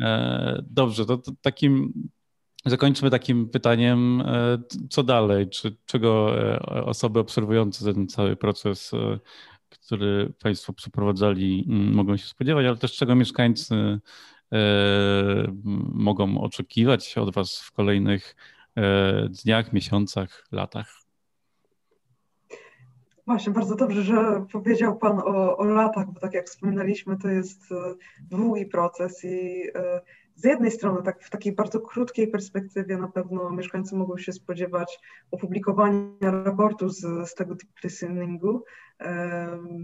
E, 0.00 0.62
dobrze, 0.70 1.06
to, 1.06 1.18
to 1.18 1.32
takim 1.42 1.92
Zakończmy 2.66 3.10
takim 3.10 3.48
pytaniem, 3.48 4.20
e, 4.20 4.58
co 4.90 5.02
dalej? 5.02 5.48
Czy, 5.48 5.76
czego 5.86 6.34
osoby 6.84 7.20
obserwujące 7.20 7.94
ten 7.94 8.08
cały 8.08 8.36
proces 8.36 8.92
który 9.78 10.32
Państwo 10.42 10.72
przeprowadzali, 10.72 11.66
mm, 11.68 11.94
mogą 11.94 12.16
się 12.16 12.26
spodziewać, 12.26 12.66
ale 12.66 12.76
też 12.76 12.96
czego 12.96 13.14
mieszkańcy 13.14 13.74
e, 14.52 14.58
mogą 15.92 16.40
oczekiwać 16.40 17.18
od 17.18 17.34
Was 17.34 17.60
w 17.60 17.72
kolejnych 17.72 18.36
e, 18.76 19.28
dniach, 19.44 19.72
miesiącach, 19.72 20.46
latach? 20.52 21.01
Właśnie, 23.26 23.52
bardzo 23.52 23.74
dobrze, 23.74 24.02
że 24.02 24.46
powiedział 24.52 24.98
Pan 24.98 25.18
o, 25.18 25.56
o 25.56 25.64
latach, 25.64 26.12
bo 26.12 26.20
tak 26.20 26.34
jak 26.34 26.46
wspominaliśmy, 26.46 27.18
to 27.18 27.28
jest 27.28 27.72
e, 27.72 27.94
długi 28.30 28.66
proces 28.66 29.24
i 29.24 29.64
z 30.34 30.44
jednej 30.44 30.70
strony 30.70 31.02
tak 31.02 31.24
w 31.24 31.30
takiej 31.30 31.52
bardzo 31.52 31.80
krótkiej 31.80 32.28
perspektywie 32.28 32.98
na 32.98 33.08
pewno 33.08 33.50
mieszkańcy 33.50 33.96
mogą 33.96 34.18
się 34.18 34.32
spodziewać 34.32 35.00
opublikowania 35.30 36.30
raportu 36.44 36.88
z, 36.88 37.30
z 37.30 37.34
tego 37.34 37.56
typu 37.56 37.72
listeningu, 37.84 38.64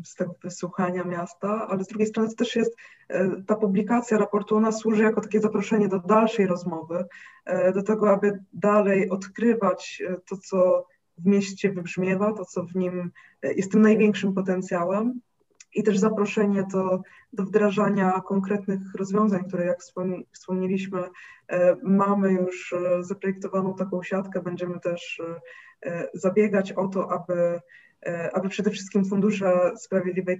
z 0.05 0.15
tego 0.15 0.35
wysłuchania 0.45 1.05
miasta, 1.05 1.67
ale 1.69 1.85
z 1.85 1.87
drugiej 1.87 2.07
strony 2.07 2.29
to 2.29 2.35
też 2.35 2.57
jest 2.57 2.77
e, 3.09 3.43
ta 3.47 3.57
publikacja 3.57 4.19
raportu, 4.19 4.57
ona 4.57 4.73
służy 4.73 5.03
jako 5.03 5.21
takie 5.21 5.41
zaproszenie 5.41 5.89
do 5.89 5.99
dalszej 5.99 6.47
rozmowy, 6.47 7.05
e, 7.45 7.73
do 7.73 7.83
tego, 7.83 8.11
aby 8.11 8.45
dalej 8.53 9.11
odkrywać 9.11 10.03
e, 10.09 10.17
to, 10.29 10.37
co 10.37 10.87
w 11.19 11.27
mieście 11.27 11.73
wybrzmiewa, 11.73 12.33
to, 12.33 12.45
co 12.45 12.65
w 12.65 12.75
nim 12.75 13.11
jest 13.43 13.73
tym 13.73 13.83
największym 13.83 14.35
potencjałem, 14.35 15.21
i 15.75 15.83
też 15.83 15.99
zaproszenie 15.99 16.65
do, 16.73 17.01
do 17.33 17.45
wdrażania 17.45 18.21
konkretnych 18.27 18.95
rozwiązań, 18.95 19.45
które 19.49 19.67
jak 19.67 19.79
wspomnieliśmy, 20.33 21.03
e, 21.49 21.77
mamy 21.83 22.33
już 22.33 22.73
e, 22.73 23.05
zaprojektowaną 23.05 23.75
taką 23.75 24.03
siatkę, 24.03 24.43
będziemy 24.43 24.81
też 24.81 25.23
e, 25.83 26.09
zabiegać 26.15 26.73
o 26.73 26.89
to, 26.89 27.13
aby 27.13 27.35
E, 27.35 27.61
aby 28.33 28.49
przede 28.49 28.71
wszystkim 28.71 29.05
Fundusze 29.05 29.73
Sprawiedliwej 29.77 30.39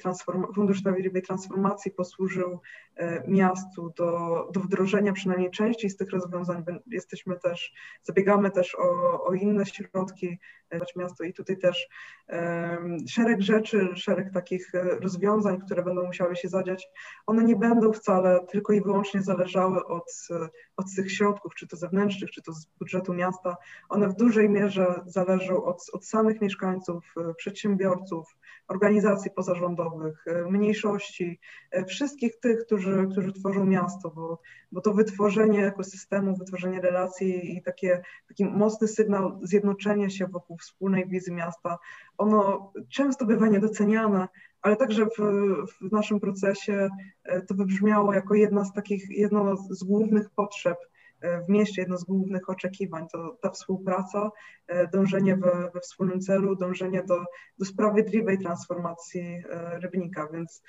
Fundusz 0.55 0.81
Sprawiedliwej 0.81 1.23
Transformacji 1.23 1.91
posłużył 1.91 2.61
e, 2.97 3.29
miastu 3.29 3.93
do, 3.97 4.49
do 4.53 4.61
wdrożenia 4.61 5.13
przynajmniej 5.13 5.51
części 5.51 5.91
z 5.91 5.97
tych 5.97 6.11
rozwiązań. 6.11 6.65
Jesteśmy 6.87 7.39
też, 7.39 7.73
zabiegamy 8.03 8.51
też 8.51 8.75
o, 8.75 9.25
o 9.25 9.35
inne 9.35 9.67
środki 9.67 10.39
miasto 10.97 11.25
i 11.25 11.33
tutaj 11.33 11.59
też 11.59 11.89
szereg 13.09 13.41
rzeczy, 13.41 13.89
szereg 13.95 14.33
takich 14.33 14.73
rozwiązań, 15.01 15.61
które 15.61 15.83
będą 15.83 16.07
musiały 16.07 16.37
się 16.37 16.49
zadziać, 16.49 16.89
one 17.27 17.45
nie 17.45 17.57
będą 17.57 17.93
wcale 17.93 18.47
tylko 18.51 18.73
i 18.73 18.81
wyłącznie 18.81 19.23
zależały 19.23 19.87
od, 19.87 20.29
od 20.77 20.87
tych 20.97 21.13
środków, 21.13 21.55
czy 21.55 21.67
to 21.67 21.77
zewnętrznych, 21.77 22.31
czy 22.31 22.43
to 22.43 22.53
z 22.53 22.67
budżetu 22.79 23.15
miasta. 23.15 23.57
One 23.89 24.09
w 24.09 24.17
dużej 24.17 24.51
mierze 24.51 25.03
zależą 25.07 25.65
od, 25.65 25.83
od 25.93 26.07
samych 26.07 26.41
mieszkańców, 26.41 27.15
przedsiębiorców, 27.49 28.37
organizacji 28.69 29.31
pozarządowych, 29.31 30.25
e, 30.27 30.51
mniejszości, 30.51 31.41
e, 31.71 31.85
wszystkich 31.85 32.41
tych, 32.41 32.65
którzy, 32.67 33.09
którzy 33.11 33.33
tworzą 33.33 33.65
miasto, 33.65 34.11
bo, 34.11 34.41
bo 34.73 34.81
to 34.81 34.95
wytworzenie 34.95 35.67
ekosystemu, 35.67 36.37
wytworzenie 36.37 36.81
relacji 36.81 37.57
i 37.57 37.63
takie, 37.63 38.03
taki 38.29 38.45
mocny 38.45 38.89
sygnał 38.89 39.41
zjednoczenia 39.43 40.11
się 40.11 40.27
wokół 40.27 40.59
wspólnej 40.59 41.09
wizji 41.09 41.33
miasta, 41.33 41.79
ono 42.19 42.73
często 42.91 43.27
bywa 43.27 43.47
niedoceniane, 43.47 44.29
ale 44.63 44.77
także 44.77 45.07
w, 45.07 45.19
w 45.81 45.93
naszym 45.93 46.21
procesie 46.21 46.89
e, 47.25 47.43
to 47.43 47.55
wybrzmiało 47.55 48.15
jako 48.15 48.35
jedna 48.35 48.65
z 48.65 48.73
takich, 48.73 49.11
jedno 49.11 49.57
z 49.57 49.85
głównych 49.85 50.31
potrzeb 50.31 50.79
w 51.23 51.49
mieście 51.49 51.83
jedno 51.83 51.99
z 51.99 52.05
głównych 52.05 52.51
oczekiwań 52.51 53.07
to 53.13 53.37
ta 53.41 53.51
współpraca, 53.51 54.31
e, 54.67 54.89
dążenie 54.89 55.37
we, 55.37 55.71
we 55.75 55.81
wspólnym 55.81 56.21
celu, 56.21 56.57
dążenie 56.57 57.03
do, 57.03 57.25
do 57.59 57.65
sprawiedliwej 57.65 58.39
transformacji 58.39 59.21
e, 59.21 59.79
rybnika, 59.79 60.29
więc 60.33 60.63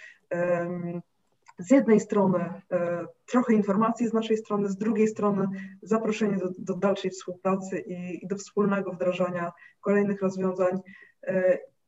z 1.60 1.72
jednej 1.72 2.00
strony 2.00 2.62
e, 2.72 3.06
trochę 3.26 3.54
informacji 3.54 4.08
z 4.08 4.14
naszej 4.14 4.38
strony, 4.38 4.70
z 4.70 4.78
drugiej 4.78 5.08
strony 5.08 5.48
zaproszenie 5.82 6.38
do, 6.38 6.50
do 6.58 6.74
dalszej 6.74 7.12
współpracy 7.12 7.80
i, 7.80 8.26
i, 8.26 8.28
do 8.28 8.36
wspólnego 8.36 8.92
wdrażania 8.92 9.52
kolejnych 9.82 10.22
rozwiązań 10.22 10.80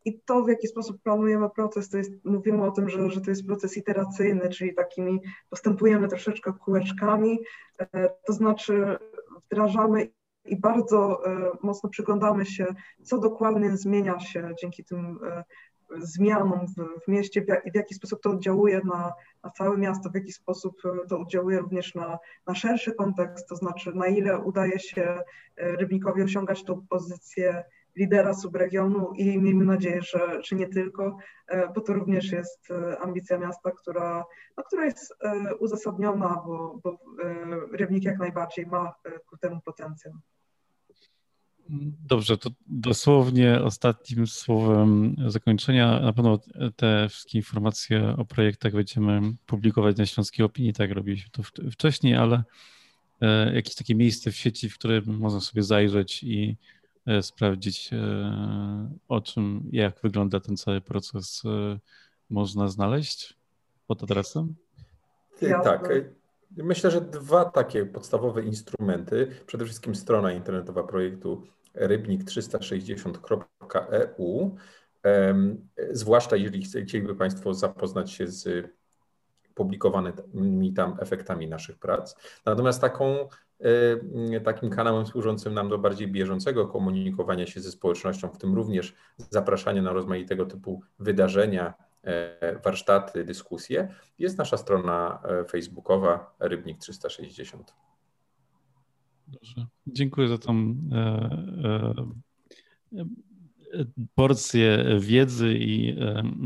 i 0.06 0.20
to, 0.20 0.44
w 0.44 0.50
jaki 0.50 0.68
sposób 0.68 1.02
planujemy 1.04 1.50
proces, 1.50 1.90
to 1.90 1.98
jest, 1.98 2.12
mówimy 2.26 2.64
o 2.64 2.72
tym, 2.72 2.90
że, 2.90 3.10
że 3.10 3.22
to 3.22 3.30
jest 3.30 3.46
proces 3.46 3.78
iteracyjny, 3.78 4.50
czyli 4.50 4.76
takimi 4.76 5.20
postępujemy 5.50 6.08
troszeczkę 6.08 6.54
kółeczkami, 6.54 7.40
to 8.26 8.34
znaczy 8.34 8.98
wdrażamy 9.46 10.08
i 10.46 10.60
bardzo 10.60 11.22
mocno 11.64 11.90
przyglądamy 11.90 12.46
się, 12.46 12.66
co 13.04 13.20
dokładnie 13.20 13.78
zmienia 13.78 14.20
się 14.20 14.52
dzięki 14.62 14.84
tym 14.84 15.20
zmianom 16.00 16.68
w, 16.68 17.04
w 17.04 17.08
mieście 17.08 17.46
i 17.66 17.72
w 17.72 17.76
jaki 17.76 17.96
sposób 17.96 18.22
to 18.22 18.30
oddziałuje 18.30 18.82
na, 18.86 19.14
na 19.44 19.50
całe 19.50 19.78
miasto, 19.78 20.10
w 20.10 20.16
jaki 20.16 20.32
sposób 20.32 20.82
e, 20.86 21.08
to 21.08 21.20
oddziałuje 21.20 21.60
również 21.60 21.96
na, 21.96 22.20
na 22.48 22.56
szerszy 22.56 22.94
kontekst, 22.94 23.48
to 23.48 23.56
znaczy 23.56 23.92
na 23.96 24.08
ile 24.08 24.40
udaje 24.40 24.80
się 24.80 25.20
e, 25.56 25.76
Rybnikowi 25.76 26.22
osiągać 26.22 26.64
tą 26.64 26.88
pozycję 26.90 27.64
lidera 27.96 28.34
subregionu 28.34 29.12
i 29.14 29.42
miejmy 29.42 29.66
nadzieję, 29.66 30.02
że, 30.02 30.44
że 30.44 30.56
nie 30.56 30.68
tylko, 30.68 31.18
e, 31.48 31.74
bo 31.74 31.82
to 31.82 31.94
również 31.94 32.32
jest 32.32 32.68
ambicja 33.02 33.38
miasta, 33.38 33.72
która, 33.72 34.26
no, 34.58 34.64
która 34.64 34.86
jest 34.86 35.16
uzasadniona, 35.60 36.42
bo, 36.46 36.80
bo 36.84 37.00
Rybnik 37.72 38.04
jak 38.04 38.20
najbardziej 38.20 38.66
ma 38.66 38.94
ku 39.26 39.38
temu 39.38 39.62
potencjał. 39.62 40.14
Dobrze, 42.08 42.38
to 42.38 42.50
dosłownie 42.68 43.62
ostatnim 43.62 44.28
słowem 44.28 45.16
zakończenia. 45.28 46.00
Na 46.00 46.14
pewno 46.14 46.40
te 46.76 47.10
wszystkie 47.10 47.38
informacje 47.38 48.16
o 48.18 48.26
projektach 48.26 48.74
będziemy 48.74 49.22
publikować 49.46 49.98
na 49.98 50.06
Śląskiej 50.06 50.46
Opinii, 50.46 50.74
tak 50.74 50.92
robiliśmy 50.92 51.30
to 51.32 51.44
wcześniej, 51.72 52.16
ale 52.16 52.44
e, 53.22 53.56
jakieś 53.56 53.76
takie 53.76 53.96
miejsce 53.96 54.32
w 54.32 54.36
sieci, 54.36 54.70
w 54.70 54.78
które 54.78 55.02
można 55.06 55.40
sobie 55.40 55.64
zajrzeć 55.64 56.24
i 56.24 56.58
e, 56.81 56.81
sprawdzić 57.22 57.94
e, 57.94 58.00
o 59.08 59.22
czym, 59.22 59.70
jak 59.72 60.00
wygląda 60.00 60.40
ten 60.40 60.58
cały 60.58 60.82
proces, 60.82 61.44
można 62.30 62.68
znaleźć 62.68 63.38
pod 63.88 64.04
adresem? 64.04 64.56
Tak. 65.64 65.90
Myślę, 66.58 66.92
że 66.92 67.02
dwa 67.02 67.46
takie 67.46 67.86
podstawowe 67.86 68.44
instrumenty. 68.44 69.28
Przede 69.46 69.66
wszystkim 69.66 69.96
strona 69.96 70.32
internetowa 70.32 70.84
projektu 70.84 71.48
rybnik360.eu. 71.76 74.56
Zwłaszcza 75.92 76.36
jeżeli 76.36 76.64
chcieliby 76.64 77.16
Państwo 77.16 77.54
zapoznać 77.54 78.12
się 78.12 78.28
z 78.28 78.72
publikowanymi 79.56 80.74
tam 80.74 80.98
efektami 81.00 81.48
naszych 81.48 81.80
prac. 81.80 82.16
Natomiast 82.46 82.82
taką, 82.82 83.28
takim 84.44 84.70
kanałem 84.70 85.06
służącym 85.06 85.54
nam 85.54 85.70
do 85.70 85.78
bardziej 85.78 86.08
bieżącego 86.08 86.68
komunikowania 86.68 87.46
się 87.48 87.62
ze 87.62 87.72
społecznością, 87.72 88.28
w 88.28 88.38
tym 88.38 88.56
również 88.56 88.94
zapraszania 89.30 89.82
na 89.82 89.94
rozmaitego 89.94 90.46
typu 90.46 90.82
wydarzenia, 91.00 91.74
e, 92.04 92.60
warsztaty, 92.64 93.24
dyskusje, 93.24 93.96
jest 94.20 94.38
nasza 94.38 94.58
strona 94.58 95.22
e, 95.24 95.46
facebookowa 95.46 96.36
Rybnik 96.40 96.78
360. 96.80 97.74
Dobrze. 99.28 99.66
Dziękuję 99.88 100.28
za 100.28 100.38
tą 100.38 100.76
e, 100.92 102.12
porcję 104.16 104.86
wiedzy 105.00 105.54
i, 105.54 105.90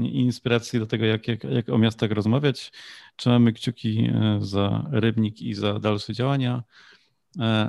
i 0.04 0.20
inspiracji 0.20 0.80
do 0.80 0.86
tego, 0.86 1.06
jak, 1.06 1.28
jak, 1.28 1.44
jak 1.44 1.70
o 1.70 1.78
miastach 1.78 2.12
rozmawiać. 2.12 2.72
Trzymamy 3.16 3.54
kciuki 3.54 4.12
za 4.40 4.90
Rybnik 4.92 5.42
i 5.42 5.54
za 5.54 5.80
dalsze 5.80 6.14
działania, 6.14 6.64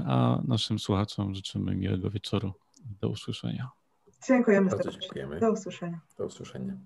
a 0.07 0.41
naszym 0.45 0.79
słuchaczom 0.79 1.35
życzymy 1.35 1.75
miłego 1.77 2.11
wieczoru. 2.11 2.53
Do 3.01 3.09
usłyszenia. 3.09 3.71
Dziękujemy. 4.29 4.71
Bardzo 4.71 4.91
dziękujemy. 4.91 5.41
Do 5.41 5.53
usłyszenia. 5.53 6.01
Do 6.19 6.25
usłyszenia. 6.27 6.77